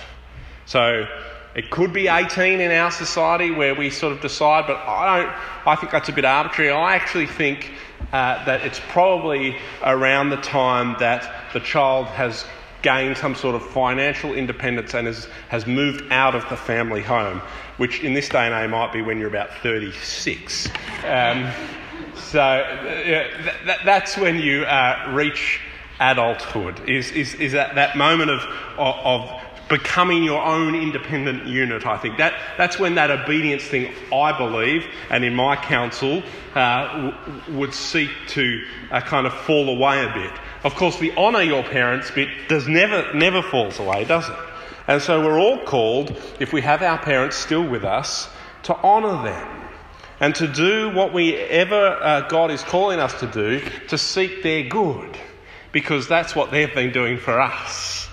So 0.65 1.07
it 1.55 1.69
could 1.69 1.93
be 1.93 2.07
18 2.07 2.59
in 2.59 2.71
our 2.71 2.89
society 2.89 3.51
where 3.51 3.75
we 3.75 3.89
sort 3.89 4.13
of 4.13 4.21
decide, 4.21 4.65
but 4.65 4.77
I 4.77 5.17
don't. 5.17 5.33
I 5.67 5.75
think 5.75 5.91
that's 5.91 6.09
a 6.09 6.13
bit 6.13 6.25
arbitrary. 6.25 6.71
I 6.71 6.95
actually 6.95 7.27
think 7.27 7.71
uh, 8.11 8.43
that 8.45 8.65
it's 8.65 8.81
probably 8.89 9.55
around 9.83 10.29
the 10.29 10.37
time 10.37 10.95
that 10.99 11.53
the 11.53 11.59
child 11.59 12.07
has 12.07 12.45
gained 12.83 13.17
some 13.17 13.33
sort 13.33 13.55
of 13.55 13.65
financial 13.65 14.33
independence 14.33 14.93
and 14.93 15.07
has, 15.07 15.27
has 15.49 15.65
moved 15.65 16.11
out 16.11 16.35
of 16.35 16.47
the 16.49 16.57
family 16.57 17.01
home, 17.01 17.41
which 17.77 18.01
in 18.01 18.13
this 18.13 18.29
day 18.29 18.45
and 18.45 18.53
age 18.53 18.69
might 18.69 18.93
be 18.93 19.01
when 19.01 19.17
you're 19.17 19.29
about 19.29 19.51
36. 19.63 20.67
Um, 21.05 21.51
so 22.15 22.39
uh, 22.39 23.77
that's 23.83 24.17
when 24.17 24.37
you 24.37 24.63
uh, 24.63 25.11
reach 25.13 25.59
adulthood, 25.99 26.87
is, 26.89 27.11
is, 27.11 27.33
is 27.35 27.53
that, 27.53 27.75
that 27.75 27.97
moment 27.97 28.29
of, 28.29 28.41
of, 28.77 28.95
of 29.05 29.41
becoming 29.69 30.23
your 30.23 30.43
own 30.43 30.75
independent 30.75 31.47
unit, 31.47 31.85
I 31.85 31.97
think. 31.97 32.17
That, 32.17 32.33
that's 32.57 32.77
when 32.77 32.95
that 32.95 33.09
obedience 33.09 33.63
thing, 33.63 33.93
I 34.13 34.37
believe, 34.37 34.85
and 35.09 35.23
in 35.23 35.33
my 35.33 35.55
counsel, 35.55 36.21
uh, 36.53 37.11
w- 37.11 37.57
would 37.59 37.73
seek 37.73 38.11
to 38.29 38.65
uh, 38.91 39.01
kind 39.01 39.25
of 39.25 39.33
fall 39.33 39.69
away 39.69 40.03
a 40.03 40.13
bit. 40.13 40.31
Of 40.63 40.75
course, 40.75 40.97
the 40.99 41.11
honour 41.17 41.41
your 41.41 41.63
parents 41.63 42.09
bit 42.11 42.29
does 42.47 42.67
never, 42.67 43.13
never 43.13 43.41
falls 43.41 43.79
away, 43.79 44.05
does 44.05 44.29
it? 44.29 44.35
And 44.87 45.01
so 45.01 45.23
we're 45.23 45.39
all 45.39 45.63
called, 45.63 46.15
if 46.39 46.53
we 46.53 46.61
have 46.61 46.81
our 46.81 46.97
parents 46.97 47.35
still 47.35 47.67
with 47.67 47.83
us, 47.83 48.29
to 48.63 48.75
honour 48.75 49.23
them 49.23 49.63
and 50.19 50.33
to 50.35 50.47
do 50.47 50.89
what 50.93 51.13
we 51.13 51.35
ever 51.35 51.97
uh, 52.01 52.21
God 52.27 52.51
is 52.51 52.63
calling 52.63 52.99
us 52.99 53.19
to 53.19 53.27
do, 53.27 53.61
to 53.89 53.97
seek 53.97 54.43
their 54.43 54.63
good, 54.63 55.17
because 55.71 56.07
that's 56.07 56.35
what 56.35 56.51
they've 56.51 56.73
been 56.73 56.91
doing 56.91 57.17
for 57.17 57.41
us. 57.41 58.07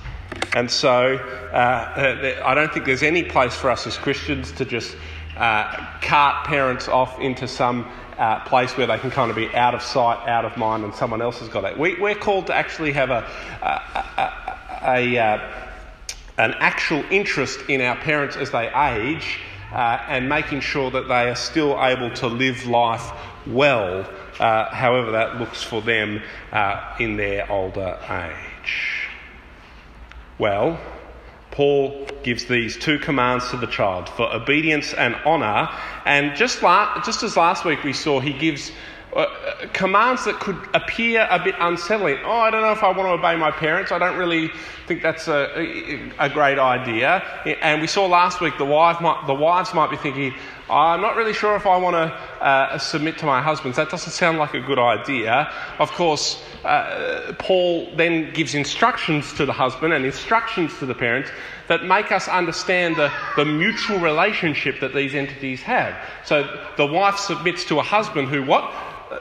And 0.54 0.70
so 0.70 1.16
uh, 1.52 1.54
uh 1.54 2.42
I 2.44 2.54
don't 2.54 2.72
think 2.72 2.86
there's 2.86 3.02
any 3.02 3.22
place 3.22 3.54
for 3.54 3.70
us 3.70 3.86
as 3.86 3.96
Christians 3.96 4.50
to 4.52 4.64
just 4.64 4.96
uh, 5.36 5.86
cart 6.00 6.46
parents 6.46 6.88
off 6.88 7.20
into 7.20 7.46
some 7.46 7.88
uh, 8.20 8.44
place 8.44 8.76
where 8.76 8.86
they 8.86 8.98
can 8.98 9.10
kind 9.10 9.30
of 9.30 9.36
be 9.36 9.52
out 9.54 9.74
of 9.74 9.82
sight, 9.82 10.28
out 10.28 10.44
of 10.44 10.56
mind, 10.56 10.84
and 10.84 10.94
someone 10.94 11.22
else 11.22 11.40
has 11.40 11.48
got 11.48 11.64
it. 11.64 11.76
We, 11.78 12.12
are 12.12 12.14
called 12.14 12.46
to 12.48 12.54
actually 12.54 12.92
have 12.92 13.10
a, 13.10 13.26
a, 13.62 13.66
a, 14.20 14.90
a 14.94 15.18
uh, 15.18 15.66
an 16.36 16.54
actual 16.58 17.02
interest 17.10 17.60
in 17.68 17.80
our 17.80 17.96
parents 17.96 18.36
as 18.36 18.50
they 18.50 18.68
age 18.68 19.38
uh, 19.72 19.98
and 20.08 20.28
making 20.28 20.60
sure 20.60 20.90
that 20.90 21.08
they 21.08 21.28
are 21.28 21.34
still 21.34 21.82
able 21.82 22.10
to 22.10 22.26
live 22.26 22.66
life 22.66 23.10
well, 23.46 24.08
uh, 24.38 24.74
however 24.74 25.12
that 25.12 25.38
looks 25.38 25.62
for 25.62 25.80
them 25.82 26.22
uh, 26.52 26.96
in 26.98 27.16
their 27.16 27.50
older 27.50 27.98
age. 28.10 29.08
Well, 30.38 30.78
Paul 31.60 32.06
gives 32.22 32.46
these 32.46 32.78
two 32.78 32.98
commands 32.98 33.50
to 33.50 33.58
the 33.58 33.66
child 33.66 34.08
for 34.08 34.34
obedience 34.34 34.94
and 34.94 35.14
honour. 35.26 35.68
And 36.06 36.34
just, 36.34 36.62
la- 36.62 37.02
just 37.02 37.22
as 37.22 37.36
last 37.36 37.66
week 37.66 37.84
we 37.84 37.92
saw, 37.92 38.18
he 38.18 38.32
gives 38.32 38.72
uh, 39.14 39.26
commands 39.72 40.24
that 40.24 40.38
could 40.38 40.56
appear 40.74 41.26
a 41.30 41.42
bit 41.42 41.54
unsettling. 41.58 42.18
Oh, 42.24 42.38
I 42.38 42.50
don't 42.50 42.62
know 42.62 42.72
if 42.72 42.82
I 42.82 42.88
want 42.88 43.08
to 43.08 43.12
obey 43.12 43.36
my 43.36 43.50
parents. 43.50 43.90
I 43.90 43.98
don't 43.98 44.16
really 44.16 44.50
think 44.86 45.02
that's 45.02 45.26
a, 45.28 46.12
a 46.18 46.28
great 46.28 46.58
idea. 46.58 47.18
And 47.60 47.80
we 47.80 47.86
saw 47.86 48.06
last 48.06 48.40
week 48.40 48.56
the, 48.58 48.64
wife 48.64 49.00
might, 49.00 49.26
the 49.26 49.34
wives 49.34 49.74
might 49.74 49.90
be 49.90 49.96
thinking, 49.96 50.34
I'm 50.68 51.00
not 51.00 51.16
really 51.16 51.32
sure 51.32 51.56
if 51.56 51.66
I 51.66 51.76
want 51.76 51.94
to 51.94 52.44
uh, 52.44 52.78
submit 52.78 53.18
to 53.18 53.26
my 53.26 53.42
husbands. 53.42 53.76
That 53.76 53.90
doesn't 53.90 54.12
sound 54.12 54.38
like 54.38 54.54
a 54.54 54.60
good 54.60 54.78
idea. 54.78 55.52
Of 55.80 55.90
course, 55.90 56.42
uh, 56.64 57.34
Paul 57.38 57.88
then 57.96 58.32
gives 58.32 58.54
instructions 58.54 59.32
to 59.34 59.44
the 59.44 59.52
husband 59.52 59.92
and 59.92 60.04
instructions 60.04 60.78
to 60.78 60.86
the 60.86 60.94
parents 60.94 61.30
that 61.70 61.84
make 61.84 62.10
us 62.10 62.26
understand 62.26 62.96
the, 62.96 63.12
the 63.36 63.44
mutual 63.44 64.00
relationship 64.00 64.80
that 64.80 64.92
these 64.92 65.14
entities 65.14 65.62
have. 65.62 65.96
So 66.24 66.42
the 66.76 66.84
wife 66.84 67.16
submits 67.16 67.64
to 67.66 67.78
a 67.78 67.82
husband 67.82 68.26
who 68.26 68.42
what? 68.42 68.74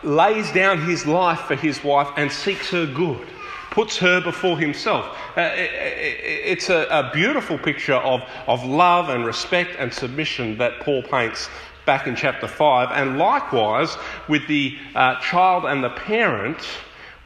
Lays 0.04 0.52
down 0.52 0.82
his 0.82 1.06
life 1.06 1.42
for 1.42 1.54
his 1.54 1.84
wife 1.84 2.10
and 2.18 2.32
seeks 2.32 2.72
her 2.72 2.88
good 2.88 3.28
puts 3.70 3.98
her 3.98 4.20
before 4.20 4.58
himself. 4.58 5.06
Uh, 5.38 5.42
it, 5.42 5.72
it, 5.72 6.42
it's 6.44 6.70
a, 6.72 6.88
a, 6.90 7.12
beautiful 7.14 7.56
picture 7.56 7.98
of, 7.98 8.22
of 8.48 8.66
love 8.66 9.10
and 9.10 9.24
respect 9.24 9.76
and 9.78 9.94
submission 9.94 10.58
that 10.58 10.80
Paul 10.80 11.04
paints 11.04 11.50
back 11.86 12.08
in 12.08 12.16
chapter 12.16 12.48
5. 12.48 12.90
And 12.92 13.20
likewise, 13.20 13.96
with 14.28 14.48
the 14.48 14.76
uh, 14.96 15.20
child 15.22 15.66
and 15.66 15.84
the 15.84 15.92
parent, 15.92 16.58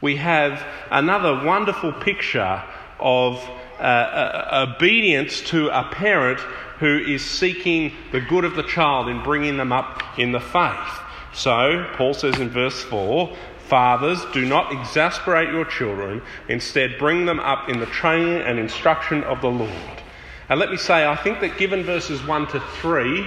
we 0.02 0.16
have 0.16 0.62
another 0.90 1.42
wonderful 1.46 1.94
picture 1.94 2.62
of 3.00 3.42
uh, 3.78 3.82
uh 3.82 4.66
obedience 4.68 5.40
to 5.42 5.68
a 5.68 5.84
parent 5.92 6.40
who 6.78 6.98
is 6.98 7.24
seeking 7.24 7.92
the 8.12 8.20
good 8.20 8.44
of 8.44 8.56
the 8.56 8.62
child 8.62 9.08
in 9.08 9.22
bringing 9.22 9.56
them 9.56 9.72
up 9.72 10.02
in 10.18 10.32
the 10.32 10.40
faith. 10.40 11.00
So, 11.32 11.90
Paul 11.94 12.14
says 12.14 12.38
in 12.38 12.50
verse 12.50 12.82
4 12.82 13.34
Fathers, 13.68 14.22
do 14.32 14.44
not 14.44 14.72
exasperate 14.72 15.48
your 15.48 15.64
children, 15.64 16.20
instead, 16.48 16.98
bring 16.98 17.24
them 17.24 17.40
up 17.40 17.70
in 17.70 17.80
the 17.80 17.86
training 17.86 18.42
and 18.42 18.58
instruction 18.58 19.24
of 19.24 19.40
the 19.40 19.48
Lord. 19.48 20.02
And 20.50 20.60
let 20.60 20.70
me 20.70 20.76
say, 20.76 21.06
I 21.06 21.16
think 21.16 21.40
that 21.40 21.56
given 21.56 21.82
verses 21.82 22.22
1 22.26 22.46
to 22.48 22.60
3, 22.60 23.26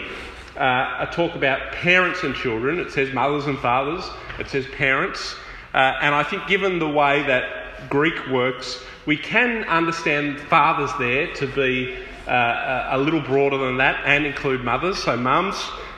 uh, 0.58 1.08
a 1.08 1.10
talk 1.12 1.34
about 1.36 1.72
parents 1.72 2.24
and 2.24 2.36
children, 2.36 2.80
it 2.80 2.92
says 2.92 3.12
mothers 3.14 3.48
and 3.48 3.58
fathers, 3.58 4.08
it 4.40 4.48
says 4.48 4.68
parents. 4.68 5.36
Uh, 5.74 5.98
and 6.02 6.14
I 6.14 6.22
think, 6.22 6.48
given 6.48 6.78
the 6.78 6.88
way 6.88 7.24
that 7.24 7.57
Greek 7.90 8.28
works, 8.28 8.84
we 9.06 9.18
can 9.18 9.64
understand 9.66 10.40
fathers 10.40 10.92
there 11.00 11.34
to 11.36 11.48
be 11.48 11.98
uh, 12.28 12.90
a 12.92 12.98
little 12.98 13.22
broader 13.22 13.58
than 13.58 13.78
that 13.78 14.02
and 14.06 14.26
include 14.26 14.64
mothers. 14.64 14.98
So, 15.04 15.16
mums, 15.16 15.56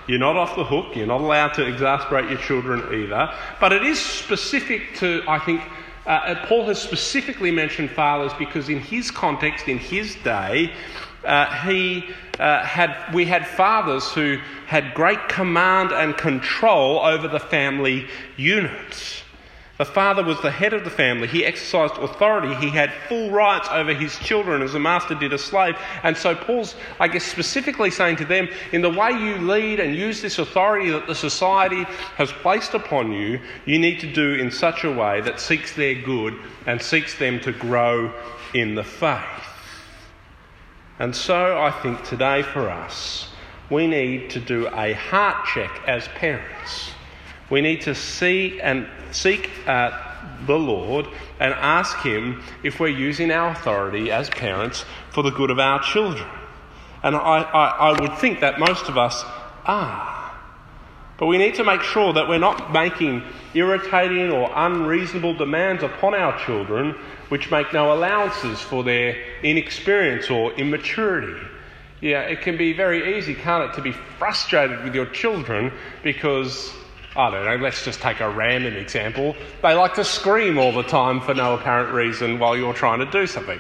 you're 0.08 0.20
not 0.20 0.36
off 0.36 0.56
the 0.56 0.64
hook. 0.64 0.96
You're 0.96 1.08
not 1.08 1.22
allowed 1.22 1.54
to 1.54 1.66
exasperate 1.66 2.30
your 2.30 2.40
children 2.40 2.82
either. 2.94 3.34
But 3.60 3.74
it 3.74 3.84
is 3.84 4.00
specific 4.00 4.96
to, 4.98 5.24
I 5.28 5.40
think, 5.40 5.62
uh, 6.06 6.44
Paul 6.48 6.66
has 6.66 6.82
specifically 6.82 7.52
mentioned 7.52 7.92
fathers 7.92 8.34
because 8.40 8.70
in 8.70 8.80
his 8.80 9.12
context, 9.12 9.68
in 9.68 9.78
his 9.78 10.16
day, 10.24 10.74
uh, 11.24 11.46
he 11.62 12.10
uh, 12.40 12.64
had, 12.64 12.96
we 13.14 13.26
had 13.26 13.46
fathers 13.48 14.12
who 14.12 14.40
had 14.66 14.94
great 14.94 15.30
command 15.30 15.92
and 15.92 16.18
control 16.18 17.00
over 17.00 17.28
the 17.28 17.40
family 17.40 18.08
units. 18.38 19.24
The 19.80 19.86
father 19.86 20.26
was 20.26 20.42
the 20.42 20.52
head 20.52 20.74
of 20.74 20.84
the 20.84 20.90
family. 20.90 21.26
He 21.26 21.46
exercised 21.46 21.94
authority. 21.96 22.54
He 22.56 22.70
had 22.70 22.92
full 23.08 23.32
rights 23.32 23.70
over 23.72 23.94
his 23.94 24.20
children 24.20 24.62
as 24.62 24.76
a 24.76 24.80
master 24.80 25.16
did 25.16 25.32
a 25.32 25.38
slave. 25.38 25.78
And 26.04 26.18
so 26.18 26.36
Paul's, 26.36 26.76
I 27.00 27.08
guess, 27.08 27.24
specifically 27.24 27.90
saying 27.90 28.18
to 28.18 28.26
them, 28.26 28.50
in 28.74 28.82
the 28.82 28.90
way 28.90 29.12
you 29.12 29.38
lead 29.38 29.80
and 29.80 29.96
use 29.96 30.22
this 30.22 30.38
authority 30.38 30.90
that 30.90 31.08
the 31.08 31.16
society 31.16 31.86
has 32.18 32.30
placed 32.30 32.74
upon 32.74 33.14
you, 33.14 33.40
you 33.66 33.80
need 33.80 34.02
to 34.02 34.12
do 34.12 34.34
in 34.34 34.52
such 34.52 34.84
a 34.84 34.92
way 34.92 35.22
that 35.22 35.40
seeks 35.40 35.74
their 35.74 35.96
good 35.96 36.38
and 36.66 36.82
seeks 36.82 37.18
them 37.18 37.40
to 37.40 37.54
grow 37.54 38.14
in 38.54 38.76
the 38.76 38.84
faith. 38.84 39.24
And 41.00 41.16
so 41.16 41.58
I 41.58 41.72
think 41.72 42.04
today 42.04 42.42
for 42.42 42.70
us, 42.70 43.30
we 43.70 43.88
need 43.88 44.30
to 44.32 44.42
do 44.42 44.68
a 44.74 44.92
heart 44.92 45.46
check 45.46 45.72
as 45.88 46.10
parents. 46.10 46.92
We 47.50 47.62
need 47.62 47.82
to 47.82 47.96
see 47.96 48.60
and 48.62 48.88
seek 49.12 49.50
uh, 49.68 49.92
the 50.46 50.58
Lord 50.58 51.08
and 51.40 51.54
ask 51.54 51.98
Him 52.00 52.44
if 52.64 52.80
we're 52.80 52.88
using 52.88 53.32
our 53.32 53.52
authority 53.52 54.12
as 54.12 54.30
parents 54.30 54.86
for 55.12 55.24
the 55.24 55.32
good 55.32 55.50
of 55.50 55.60
our 55.60 55.82
children. 55.82 56.28
And 57.02 57.16
I, 57.16 57.42
I, 57.42 57.68
I 57.92 58.02
would 58.02 58.18
think 58.18 58.42
that 58.42 58.60
most 58.60 58.90
of 58.90 58.98
us 58.98 59.24
are. 59.66 60.20
But 61.18 61.26
we 61.26 61.38
need 61.38 61.56
to 61.56 61.66
make 61.66 61.82
sure 61.82 62.14
that 62.14 62.30
we're 62.30 62.40
not 62.40 62.72
making 62.72 63.24
irritating 63.54 64.32
or 64.32 64.50
unreasonable 64.54 65.34
demands 65.34 65.84
upon 65.84 66.14
our 66.14 66.38
children 66.46 66.96
which 67.28 67.52
make 67.52 67.74
no 67.74 67.94
allowances 67.94 68.62
for 68.62 68.84
their 68.84 69.18
inexperience 69.44 70.30
or 70.30 70.54
immaturity. 70.54 71.40
Yeah, 72.02 72.22
it 72.22 72.42
can 72.42 72.58
be 72.58 72.72
very 72.72 73.18
easy, 73.18 73.36
can't 73.36 73.70
it, 73.70 73.76
to 73.76 73.82
be 73.82 73.92
frustrated 73.92 74.84
with 74.84 74.96
your 74.96 75.08
children 75.08 75.74
because 76.04 76.74
I 77.20 77.30
don't 77.32 77.44
know, 77.44 77.56
let's 77.58 77.84
just 77.84 78.00
take 78.00 78.22
a 78.22 78.30
random 78.30 78.76
example. 78.76 79.36
They 79.62 79.74
like 79.74 79.94
to 79.96 80.06
scream 80.06 80.58
all 80.58 80.72
the 80.72 80.84
time 80.84 81.20
for 81.20 81.34
no 81.34 81.54
apparent 81.54 81.94
reason 81.94 82.40
while 82.40 82.56
you're 82.56 82.74
trying 82.74 83.00
to 83.00 83.12
do 83.12 83.28
something. 83.28 83.60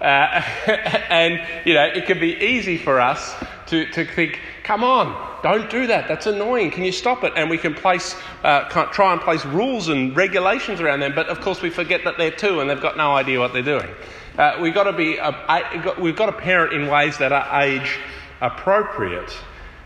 Uh, 0.00 0.42
and, 1.08 1.40
you 1.64 1.74
know, 1.74 1.84
it 1.84 2.06
can 2.06 2.18
be 2.18 2.34
easy 2.34 2.76
for 2.76 3.00
us 3.00 3.32
to, 3.66 3.86
to 3.92 4.04
think, 4.04 4.40
come 4.64 4.82
on, 4.82 5.40
don't 5.44 5.70
do 5.70 5.86
that. 5.86 6.08
That's 6.08 6.26
annoying. 6.26 6.72
Can 6.72 6.82
you 6.82 6.90
stop 6.90 7.22
it? 7.22 7.32
And 7.36 7.48
we 7.48 7.58
can 7.58 7.74
place, 7.74 8.16
uh, 8.42 8.64
try 8.64 9.12
and 9.12 9.20
place 9.20 9.44
rules 9.44 9.88
and 9.88 10.16
regulations 10.16 10.80
around 10.80 10.98
them. 10.98 11.14
But 11.14 11.28
of 11.28 11.40
course, 11.40 11.62
we 11.62 11.70
forget 11.70 12.02
that 12.02 12.18
they're 12.18 12.32
two 12.32 12.58
and 12.58 12.68
they've 12.68 12.82
got 12.82 12.96
no 12.96 13.14
idea 13.14 13.38
what 13.38 13.52
they're 13.52 13.62
doing. 13.62 13.88
Uh, 14.36 14.58
we've 14.60 14.74
got 14.74 14.84
to 14.84 14.92
be, 14.92 15.18
a, 15.18 15.94
we've 16.00 16.16
got 16.16 16.26
to 16.26 16.32
parent 16.32 16.72
in 16.72 16.88
ways 16.88 17.18
that 17.18 17.30
are 17.30 17.62
age 17.62 18.00
appropriate, 18.40 19.32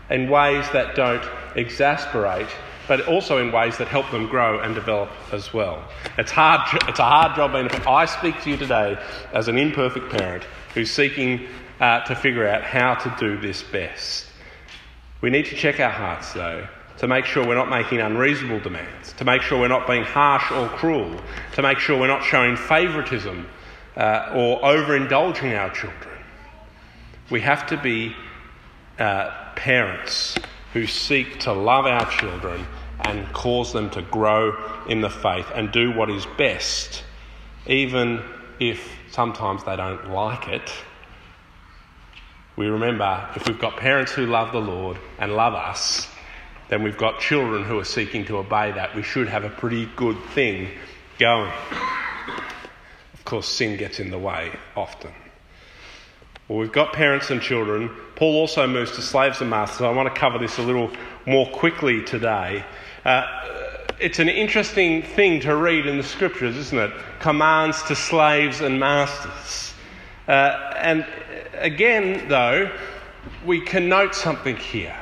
in 0.09 0.27
ways 0.27 0.65
that 0.71 0.95
don't 0.95 1.23
exasperate 1.55 2.49
but 2.87 3.07
also 3.07 3.37
in 3.37 3.51
ways 3.51 3.77
that 3.77 3.87
help 3.87 4.09
them 4.11 4.27
grow 4.27 4.59
and 4.59 4.75
develop 4.75 5.09
as 5.31 5.53
well. 5.53 5.83
It's, 6.17 6.31
hard, 6.31 6.61
it's 6.87 6.99
a 6.99 7.03
hard 7.03 7.35
job 7.35 7.53
being. 7.53 7.69
I 7.87 8.05
speak 8.05 8.41
to 8.43 8.49
you 8.49 8.57
today 8.57 8.97
as 9.33 9.47
an 9.47 9.57
imperfect 9.57 10.09
parent 10.11 10.43
who's 10.73 10.91
seeking 10.91 11.47
uh, 11.79 12.01
to 12.05 12.15
figure 12.15 12.47
out 12.47 12.63
how 12.63 12.95
to 12.95 13.15
do 13.19 13.39
this 13.39 13.63
best. 13.63 14.27
We 15.21 15.29
need 15.29 15.45
to 15.47 15.55
check 15.55 15.79
our 15.79 15.89
hearts, 15.91 16.33
though, 16.33 16.67
to 16.97 17.07
make 17.07 17.25
sure 17.25 17.45
we're 17.45 17.55
not 17.55 17.69
making 17.69 17.99
unreasonable 17.99 18.59
demands, 18.59 19.13
to 19.13 19.25
make 19.25 19.41
sure 19.41 19.59
we're 19.59 19.67
not 19.67 19.87
being 19.87 20.03
harsh 20.03 20.51
or 20.51 20.67
cruel, 20.69 21.19
to 21.53 21.61
make 21.61 21.79
sure 21.79 21.99
we're 21.99 22.07
not 22.07 22.23
showing 22.23 22.55
favouritism 22.55 23.47
uh, 23.95 24.31
or 24.35 24.59
overindulging 24.61 25.57
our 25.57 25.69
children. 25.71 26.17
We 27.29 27.41
have 27.41 27.67
to 27.67 27.77
be 27.77 28.15
uh, 28.99 29.31
parents 29.55 30.37
who 30.73 30.87
seek 30.87 31.39
to 31.41 31.53
love 31.53 31.85
our 31.85 32.09
children 32.09 32.65
and 33.01 33.31
cause 33.33 33.73
them 33.73 33.89
to 33.91 34.01
grow 34.01 34.55
in 34.87 35.01
the 35.01 35.09
faith 35.09 35.47
and 35.53 35.71
do 35.71 35.91
what 35.91 36.09
is 36.09 36.25
best, 36.37 37.03
even 37.67 38.23
if 38.59 38.91
sometimes 39.11 39.63
they 39.63 39.75
don't 39.75 40.11
like 40.11 40.47
it. 40.47 40.71
We 42.55 42.67
remember 42.67 43.29
if 43.35 43.47
we've 43.47 43.59
got 43.59 43.77
parents 43.77 44.11
who 44.11 44.25
love 44.25 44.51
the 44.51 44.61
Lord 44.61 44.97
and 45.17 45.35
love 45.35 45.53
us, 45.53 46.07
then 46.69 46.83
we've 46.83 46.97
got 46.97 47.19
children 47.19 47.63
who 47.63 47.79
are 47.79 47.85
seeking 47.85 48.25
to 48.25 48.37
obey 48.37 48.71
that. 48.71 48.95
We 48.95 49.03
should 49.03 49.27
have 49.27 49.43
a 49.43 49.49
pretty 49.49 49.87
good 49.95 50.17
thing 50.33 50.69
going. 51.17 51.51
Of 53.13 53.25
course, 53.25 53.47
sin 53.47 53.77
gets 53.77 53.99
in 53.99 54.09
the 54.09 54.19
way 54.19 54.51
often. 54.75 55.11
Well, 56.47 56.59
we've 56.59 56.71
got 56.71 56.93
parents 56.93 57.29
and 57.29 57.41
children. 57.41 57.89
Paul 58.15 58.35
also 58.35 58.67
moves 58.67 58.91
to 58.95 59.01
slaves 59.01 59.41
and 59.41 59.49
masters. 59.49 59.81
I 59.81 59.91
want 59.91 60.13
to 60.13 60.19
cover 60.19 60.37
this 60.37 60.57
a 60.57 60.61
little 60.61 60.91
more 61.25 61.49
quickly 61.49 62.03
today. 62.03 62.63
Uh, 63.05 63.25
it's 63.99 64.19
an 64.19 64.29
interesting 64.29 65.03
thing 65.03 65.39
to 65.41 65.55
read 65.55 65.85
in 65.85 65.97
the 65.97 66.03
scriptures, 66.03 66.57
isn't 66.57 66.77
it? 66.77 66.91
Commands 67.19 67.83
to 67.83 67.95
slaves 67.95 68.61
and 68.61 68.79
masters. 68.79 69.73
Uh, 70.27 70.73
and 70.77 71.05
again, 71.53 72.27
though, 72.27 72.71
we 73.45 73.61
can 73.61 73.87
note 73.87 74.15
something 74.15 74.57
here 74.57 74.97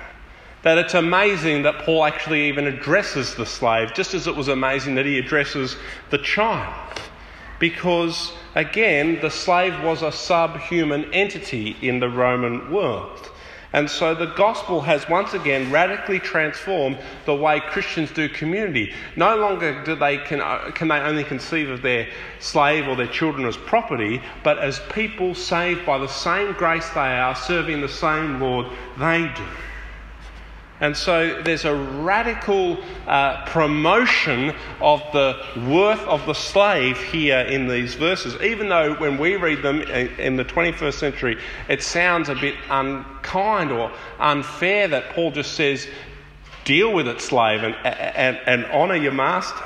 that 0.62 0.78
it's 0.78 0.94
amazing 0.94 1.64
that 1.64 1.80
Paul 1.80 2.04
actually 2.04 2.48
even 2.50 2.68
addresses 2.68 3.34
the 3.36 3.46
slave, 3.46 3.94
just 3.94 4.14
as 4.14 4.28
it 4.28 4.36
was 4.36 4.50
amazing 4.50 4.96
that 4.96 5.06
he 5.06 5.18
addresses 5.18 5.78
the 6.10 6.18
child. 6.18 7.02
Because, 7.60 8.32
again, 8.56 9.20
the 9.22 9.30
slave 9.30 9.84
was 9.84 10.02
a 10.02 10.12
subhuman 10.12 11.14
entity 11.14 11.76
in 11.82 12.00
the 12.00 12.10
Roman 12.10 12.72
world. 12.72 13.30
And 13.72 13.88
so 13.88 14.16
the 14.16 14.26
gospel 14.26 14.82
has 14.82 15.08
once 15.08 15.36
again 15.36 15.72
radically 15.72 16.20
transformed 16.20 16.98
the 17.26 17.36
way 17.36 17.60
Christians 17.60 18.10
do 18.12 18.28
community. 18.28 18.94
No 19.16 19.36
longer 19.36 19.84
do 19.84 19.96
they 19.96 20.18
can, 20.18 20.42
uh, 20.42 20.72
can 20.74 20.88
they 20.88 21.00
only 21.00 21.24
conceive 21.24 21.70
of 21.70 21.84
their 21.84 22.08
slave 22.40 22.88
or 22.88 22.96
their 22.96 23.08
children 23.08 23.46
as 23.46 23.58
property, 23.58 24.24
but 24.44 24.58
as 24.58 24.82
people 24.92 25.36
saved 25.36 25.86
by 25.86 26.00
the 26.00 26.08
same 26.08 26.54
grace 26.54 26.90
they 26.90 27.00
are, 27.20 27.36
serving 27.36 27.82
the 27.82 27.90
same 27.90 28.40
Lord 28.40 28.66
they 28.98 29.32
do. 29.36 29.46
And 30.82 30.96
so 30.96 31.42
there's 31.44 31.66
a 31.66 31.76
radical 31.76 32.78
uh, 33.06 33.46
promotion 33.48 34.54
of 34.80 35.02
the 35.12 35.36
worth 35.68 36.00
of 36.02 36.26
the 36.26 36.34
slave 36.34 36.98
here 36.98 37.40
in 37.40 37.68
these 37.68 37.96
verses, 37.96 38.42
even 38.42 38.70
though 38.70 38.96
when 38.96 39.18
we 39.18 39.36
read 39.36 39.62
them 39.62 39.82
in 39.82 40.38
the 40.38 40.46
21st 40.46 40.94
century, 40.94 41.38
it 41.68 41.84
sounds 41.84 42.30
a 42.30 42.36
bit 42.36 42.56
unkind 42.70 43.72
or 43.72 43.92
unfair 44.20 44.88
that 44.88 45.10
Paul 45.10 45.32
just 45.32 45.56
says, 45.56 45.88
deal 46.64 46.94
with 46.94 47.08
it, 47.08 47.20
slave, 47.20 47.64
and, 47.64 47.76
and, 47.84 48.40
and 48.46 48.66
honour 48.68 48.96
your 48.96 49.12
master. 49.12 49.66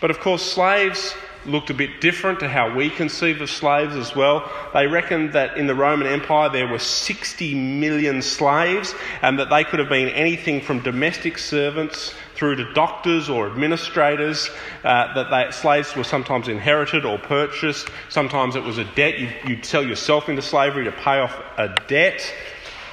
But 0.00 0.10
of 0.10 0.20
course, 0.20 0.42
slaves 0.42 1.14
looked 1.46 1.70
a 1.70 1.74
bit 1.74 2.00
different 2.00 2.40
to 2.40 2.48
how 2.48 2.74
we 2.74 2.90
conceive 2.90 3.40
of 3.40 3.50
slaves 3.50 3.96
as 3.96 4.14
well. 4.14 4.50
They 4.74 4.86
reckoned 4.86 5.32
that 5.32 5.56
in 5.56 5.66
the 5.66 5.74
Roman 5.74 6.06
Empire 6.06 6.48
there 6.48 6.66
were 6.66 6.78
60 6.78 7.54
million 7.54 8.22
slaves 8.22 8.94
and 9.22 9.38
that 9.38 9.50
they 9.50 9.64
could 9.64 9.78
have 9.78 9.88
been 9.88 10.08
anything 10.08 10.60
from 10.60 10.80
domestic 10.80 11.38
servants 11.38 12.14
through 12.34 12.56
to 12.56 12.72
doctors 12.74 13.30
or 13.30 13.46
administrators, 13.46 14.50
uh, 14.84 15.14
that 15.14 15.30
they, 15.30 15.50
slaves 15.52 15.96
were 15.96 16.04
sometimes 16.04 16.48
inherited 16.48 17.04
or 17.04 17.18
purchased. 17.18 17.88
Sometimes 18.10 18.56
it 18.56 18.62
was 18.62 18.78
a 18.78 18.84
debt. 18.94 19.18
You'd, 19.18 19.34
you'd 19.46 19.64
sell 19.64 19.84
yourself 19.84 20.28
into 20.28 20.42
slavery 20.42 20.84
to 20.84 20.92
pay 20.92 21.18
off 21.18 21.34
a 21.56 21.74
debt. 21.88 22.32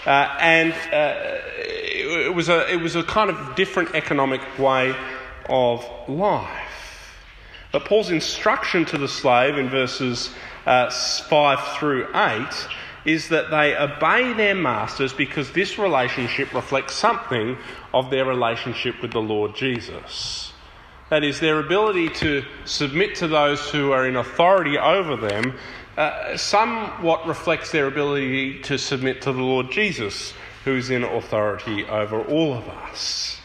Uh, 0.05 0.35
and 0.39 0.73
uh, 0.93 1.41
it, 1.57 2.33
was 2.33 2.49
a, 2.49 2.71
it 2.71 2.81
was 2.81 2.95
a 2.95 3.03
kind 3.03 3.29
of 3.29 3.55
different 3.55 3.93
economic 3.95 4.41
way 4.57 4.95
of 5.49 5.85
life. 6.07 6.62
But 7.73 7.85
Paul's 7.85 8.11
instruction 8.11 8.85
to 8.85 8.99
the 8.99 9.07
slave 9.07 9.57
in 9.57 9.67
verses 9.67 10.29
uh, 10.67 10.91
5 10.91 11.77
through 11.79 12.07
8 12.15 12.47
is 13.03 13.29
that 13.29 13.49
they 13.49 13.75
obey 13.75 14.31
their 14.33 14.53
masters 14.53 15.11
because 15.11 15.51
this 15.51 15.79
relationship 15.79 16.53
reflects 16.53 16.93
something 16.93 17.57
of 17.91 18.11
their 18.11 18.25
relationship 18.25 19.01
with 19.01 19.11
the 19.11 19.21
Lord 19.21 19.55
Jesus. 19.55 20.53
That 21.09 21.23
is, 21.23 21.39
their 21.39 21.59
ability 21.59 22.09
to 22.09 22.45
submit 22.65 23.15
to 23.15 23.27
those 23.27 23.67
who 23.71 23.91
are 23.91 24.07
in 24.07 24.17
authority 24.17 24.77
over 24.77 25.15
them 25.15 25.57
uh, 25.97 26.37
somewhat 26.37 27.25
reflects 27.25 27.71
their 27.71 27.87
ability 27.87 28.59
to 28.61 28.77
submit 28.77 29.23
to 29.23 29.33
the 29.33 29.41
Lord 29.41 29.71
Jesus, 29.71 30.33
who's 30.63 30.91
in 30.91 31.03
authority 31.03 31.85
over 31.85 32.21
all 32.21 32.53
of 32.53 32.67
us. 32.69 33.39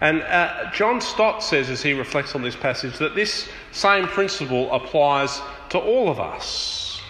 And 0.00 0.22
uh, 0.22 0.70
John 0.72 1.00
Stott 1.00 1.42
says, 1.42 1.70
as 1.70 1.82
he 1.82 1.92
reflects 1.92 2.34
on 2.34 2.42
this 2.42 2.54
passage, 2.54 2.98
that 2.98 3.14
this 3.14 3.48
same 3.72 4.06
principle 4.06 4.72
applies 4.72 5.40
to 5.70 5.78
all 5.78 6.08
of 6.08 6.20
us. 6.20 7.00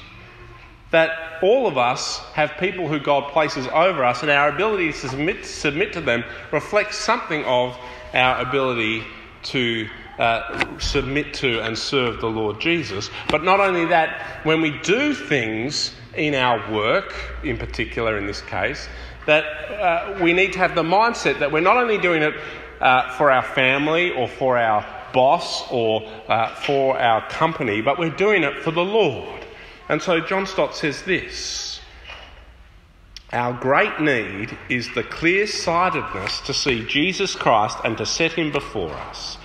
That 0.90 1.42
all 1.42 1.66
of 1.66 1.76
us 1.76 2.18
have 2.32 2.52
people 2.58 2.88
who 2.88 2.98
God 2.98 3.30
places 3.30 3.66
over 3.68 4.04
us, 4.04 4.22
and 4.22 4.30
our 4.30 4.48
ability 4.48 4.92
to 4.92 5.08
submit, 5.08 5.44
submit 5.44 5.92
to 5.92 6.00
them 6.00 6.24
reflects 6.50 6.96
something 6.96 7.44
of 7.44 7.76
our 8.14 8.40
ability 8.40 9.04
to 9.42 9.86
uh, 10.18 10.78
submit 10.78 11.34
to 11.34 11.60
and 11.60 11.78
serve 11.78 12.20
the 12.20 12.26
Lord 12.26 12.58
Jesus. 12.58 13.10
But 13.30 13.44
not 13.44 13.60
only 13.60 13.84
that, 13.86 14.44
when 14.44 14.62
we 14.62 14.78
do 14.80 15.14
things 15.14 15.94
in 16.14 16.34
our 16.34 16.72
work, 16.72 17.14
in 17.44 17.58
particular 17.58 18.16
in 18.16 18.26
this 18.26 18.40
case, 18.40 18.88
that 19.26 19.44
uh, 19.44 20.18
we 20.22 20.32
need 20.32 20.54
to 20.54 20.58
have 20.58 20.74
the 20.74 20.82
mindset 20.82 21.38
that 21.38 21.52
we're 21.52 21.60
not 21.60 21.76
only 21.76 21.98
doing 21.98 22.22
it 22.22 22.34
uh, 22.80 23.10
for 23.16 23.30
our 23.30 23.42
family 23.42 24.10
or 24.10 24.28
for 24.28 24.56
our 24.56 24.84
boss 25.12 25.70
or 25.70 26.02
uh, 26.28 26.54
for 26.54 26.98
our 26.98 27.26
company, 27.28 27.80
but 27.80 27.98
we're 27.98 28.10
doing 28.10 28.42
it 28.42 28.62
for 28.62 28.70
the 28.70 28.84
Lord. 28.84 29.44
And 29.88 30.02
so 30.02 30.20
John 30.20 30.46
Stott 30.46 30.74
says 30.74 31.02
this 31.02 31.80
Our 33.32 33.52
great 33.52 34.00
need 34.00 34.56
is 34.68 34.92
the 34.94 35.02
clear 35.02 35.46
sightedness 35.46 36.40
to 36.40 36.54
see 36.54 36.84
Jesus 36.84 37.34
Christ 37.34 37.78
and 37.84 37.96
to 37.98 38.06
set 38.06 38.32
him 38.32 38.52
before 38.52 38.92
us. 38.92 39.38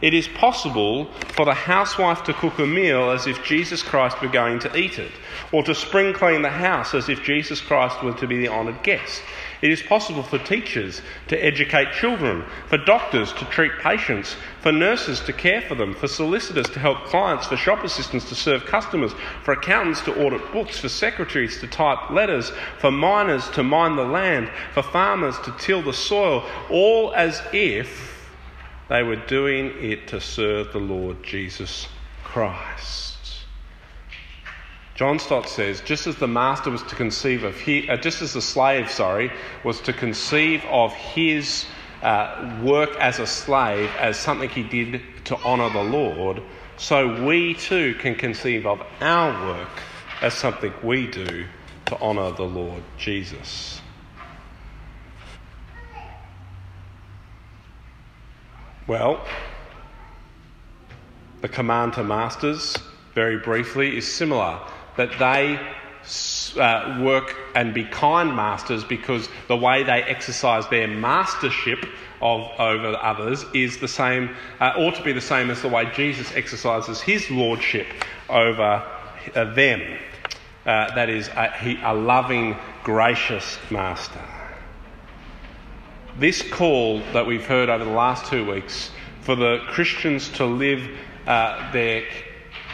It 0.00 0.14
is 0.14 0.28
possible 0.28 1.06
for 1.34 1.44
the 1.44 1.54
housewife 1.54 2.22
to 2.24 2.32
cook 2.32 2.60
a 2.60 2.66
meal 2.66 3.10
as 3.10 3.26
if 3.26 3.42
Jesus 3.42 3.82
Christ 3.82 4.22
were 4.22 4.28
going 4.28 4.60
to 4.60 4.76
eat 4.76 4.96
it, 4.98 5.10
or 5.50 5.64
to 5.64 5.74
spring 5.74 6.14
clean 6.14 6.42
the 6.42 6.50
house 6.50 6.94
as 6.94 7.08
if 7.08 7.24
Jesus 7.24 7.60
Christ 7.60 8.00
were 8.04 8.12
to 8.12 8.26
be 8.28 8.38
the 8.38 8.48
honoured 8.48 8.84
guest. 8.84 9.22
It 9.60 9.72
is 9.72 9.82
possible 9.82 10.22
for 10.22 10.38
teachers 10.38 11.02
to 11.26 11.44
educate 11.44 11.92
children, 11.92 12.44
for 12.68 12.78
doctors 12.78 13.32
to 13.32 13.44
treat 13.46 13.72
patients, 13.80 14.36
for 14.60 14.70
nurses 14.70 15.18
to 15.20 15.32
care 15.32 15.62
for 15.62 15.74
them, 15.74 15.94
for 15.94 16.06
solicitors 16.06 16.68
to 16.70 16.78
help 16.78 17.04
clients, 17.06 17.46
for 17.46 17.56
shop 17.56 17.82
assistants 17.82 18.28
to 18.28 18.36
serve 18.36 18.66
customers, 18.66 19.12
for 19.42 19.52
accountants 19.52 20.00
to 20.02 20.24
audit 20.24 20.52
books, 20.52 20.78
for 20.78 20.88
secretaries 20.88 21.58
to 21.60 21.66
type 21.66 22.10
letters, 22.10 22.52
for 22.78 22.92
miners 22.92 23.48
to 23.50 23.64
mine 23.64 23.96
the 23.96 24.04
land, 24.04 24.48
for 24.74 24.82
farmers 24.82 25.36
to 25.40 25.52
till 25.58 25.82
the 25.82 25.92
soil, 25.92 26.44
all 26.70 27.12
as 27.14 27.42
if 27.52 28.28
they 28.88 29.02
were 29.02 29.16
doing 29.16 29.72
it 29.80 30.06
to 30.08 30.20
serve 30.20 30.72
the 30.72 30.78
Lord 30.78 31.22
Jesus 31.24 31.88
Christ. 32.22 33.07
John 34.98 35.20
Stott 35.20 35.48
says, 35.48 35.80
just 35.82 36.08
as 36.08 36.16
the 36.16 36.26
master 36.26 36.72
was 36.72 36.82
to 36.82 36.96
conceive 36.96 37.44
of, 37.44 37.56
he, 37.56 37.88
uh, 37.88 37.96
just 37.98 38.20
as 38.20 38.32
the 38.32 38.42
slave, 38.42 38.90
sorry, 38.90 39.30
was 39.62 39.80
to 39.82 39.92
conceive 39.92 40.64
of 40.64 40.92
his 40.92 41.66
uh, 42.02 42.58
work 42.64 42.96
as 42.98 43.20
a 43.20 43.26
slave 43.28 43.88
as 44.00 44.18
something 44.18 44.48
he 44.50 44.64
did 44.64 45.00
to 45.26 45.36
honour 45.36 45.70
the 45.70 45.78
Lord, 45.78 46.42
so 46.78 47.24
we 47.24 47.54
too 47.54 47.94
can 48.00 48.16
conceive 48.16 48.66
of 48.66 48.82
our 49.00 49.46
work 49.46 49.68
as 50.20 50.34
something 50.34 50.72
we 50.82 51.06
do 51.06 51.46
to 51.86 52.00
honour 52.00 52.32
the 52.32 52.42
Lord 52.42 52.82
Jesus. 52.96 53.80
Well, 58.88 59.24
the 61.40 61.48
command 61.48 61.92
to 61.92 62.02
masters, 62.02 62.76
very 63.14 63.38
briefly, 63.38 63.96
is 63.96 64.12
similar 64.12 64.58
that 64.98 65.16
they 65.18 65.58
uh, 66.60 66.98
work 67.00 67.36
and 67.54 67.72
be 67.72 67.84
kind 67.84 68.34
masters 68.34 68.82
because 68.84 69.28
the 69.46 69.56
way 69.56 69.84
they 69.84 70.02
exercise 70.02 70.66
their 70.68 70.88
mastership 70.88 71.88
of 72.20 72.48
over 72.58 72.96
others 73.00 73.44
is 73.54 73.78
the 73.78 73.86
same, 73.86 74.34
uh, 74.60 74.72
ought 74.76 74.96
to 74.96 75.02
be 75.04 75.12
the 75.12 75.20
same 75.20 75.50
as 75.50 75.62
the 75.62 75.68
way 75.68 75.88
Jesus 75.94 76.34
exercises 76.34 77.00
his 77.00 77.30
lordship 77.30 77.86
over 78.28 78.84
uh, 79.34 79.44
them. 79.54 79.98
Uh, 80.66 80.94
that 80.94 81.08
is, 81.08 81.28
a, 81.28 81.50
he, 81.58 81.78
a 81.82 81.94
loving, 81.94 82.56
gracious 82.82 83.56
master. 83.70 84.20
This 86.18 86.42
call 86.42 86.98
that 87.12 87.24
we've 87.24 87.46
heard 87.46 87.68
over 87.68 87.84
the 87.84 87.90
last 87.90 88.26
two 88.26 88.50
weeks 88.50 88.90
for 89.20 89.36
the 89.36 89.58
Christians 89.68 90.28
to 90.30 90.44
live 90.44 90.90
uh, 91.26 91.70
their 91.70 92.02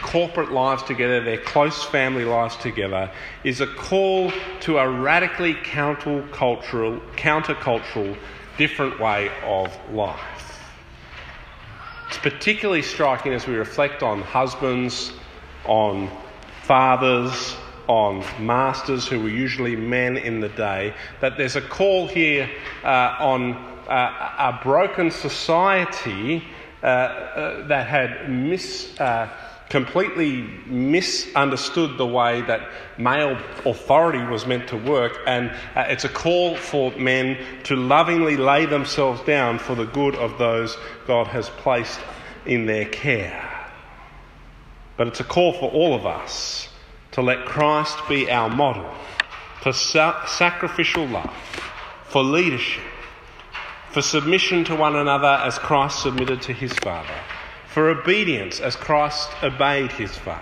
corporate 0.05 0.51
lives 0.51 0.83
together, 0.83 1.23
their 1.23 1.39
close 1.39 1.83
family 1.83 2.25
lives 2.25 2.55
together, 2.57 3.11
is 3.43 3.59
a 3.59 3.67
call 3.67 4.31
to 4.61 4.77
a 4.77 4.87
radically 4.87 5.55
countercultural, 5.55 7.01
countercultural, 7.15 8.15
different 8.57 8.99
way 8.99 9.31
of 9.43 9.75
life. 9.91 10.61
It's 12.07 12.19
particularly 12.19 12.83
striking 12.83 13.33
as 13.33 13.47
we 13.47 13.55
reflect 13.55 14.03
on 14.03 14.21
husbands, 14.21 15.11
on 15.65 16.09
fathers, 16.61 17.55
on 17.87 18.23
masters 18.39 19.07
who 19.07 19.19
were 19.21 19.29
usually 19.29 19.75
men 19.75 20.17
in 20.17 20.39
the 20.39 20.49
day, 20.49 20.93
that 21.19 21.37
there's 21.37 21.55
a 21.55 21.61
call 21.61 22.07
here 22.07 22.49
uh, 22.83 23.15
on 23.19 23.53
uh, 23.87 24.53
a 24.53 24.59
broken 24.63 25.09
society 25.11 26.43
uh, 26.83 26.85
uh 26.85 27.67
that 27.67 27.87
had 27.87 28.29
mis 28.29 28.99
uh, 28.99 29.27
completely 29.69 30.43
misunderstood 30.67 31.97
the 31.97 32.05
way 32.05 32.41
that 32.43 32.69
male 32.97 33.37
authority 33.65 34.23
was 34.23 34.45
meant 34.45 34.67
to 34.69 34.77
work, 34.77 35.19
and 35.25 35.49
uh, 35.75 35.85
it's 35.87 36.03
a 36.03 36.09
call 36.09 36.55
for 36.55 36.91
men 36.91 37.37
to 37.63 37.75
lovingly 37.75 38.37
lay 38.37 38.65
themselves 38.65 39.21
down 39.21 39.57
for 39.57 39.75
the 39.75 39.85
good 39.85 40.15
of 40.15 40.37
those 40.37 40.77
God 41.07 41.27
has 41.27 41.49
placed 41.49 41.99
in 42.45 42.65
their 42.65 42.85
care. 42.85 43.41
But 44.97 45.07
it's 45.07 45.19
a 45.19 45.25
call 45.25 45.53
for 45.53 45.69
all 45.71 45.93
of 45.93 46.05
us 46.05 46.69
to 47.13 47.21
let 47.21 47.45
Christ 47.45 47.97
be 48.07 48.29
our 48.29 48.49
model 48.49 48.93
for 49.61 49.73
sa- 49.73 50.25
sacrificial 50.25 51.07
love, 51.07 51.33
for 52.05 52.23
leadership, 52.23 52.83
for 53.89 54.01
submission 54.01 54.63
to 54.65 54.75
one 54.75 54.95
another 54.95 55.39
as 55.43 55.57
Christ 55.57 56.03
submitted 56.03 56.41
to 56.43 56.53
his 56.53 56.71
Father 56.73 57.15
for 57.75 57.89
obedience 57.89 58.61
as 58.61 58.73
Christ 58.73 59.27
obeyed 59.43 59.91
his 59.91 60.17
Father. 60.17 60.41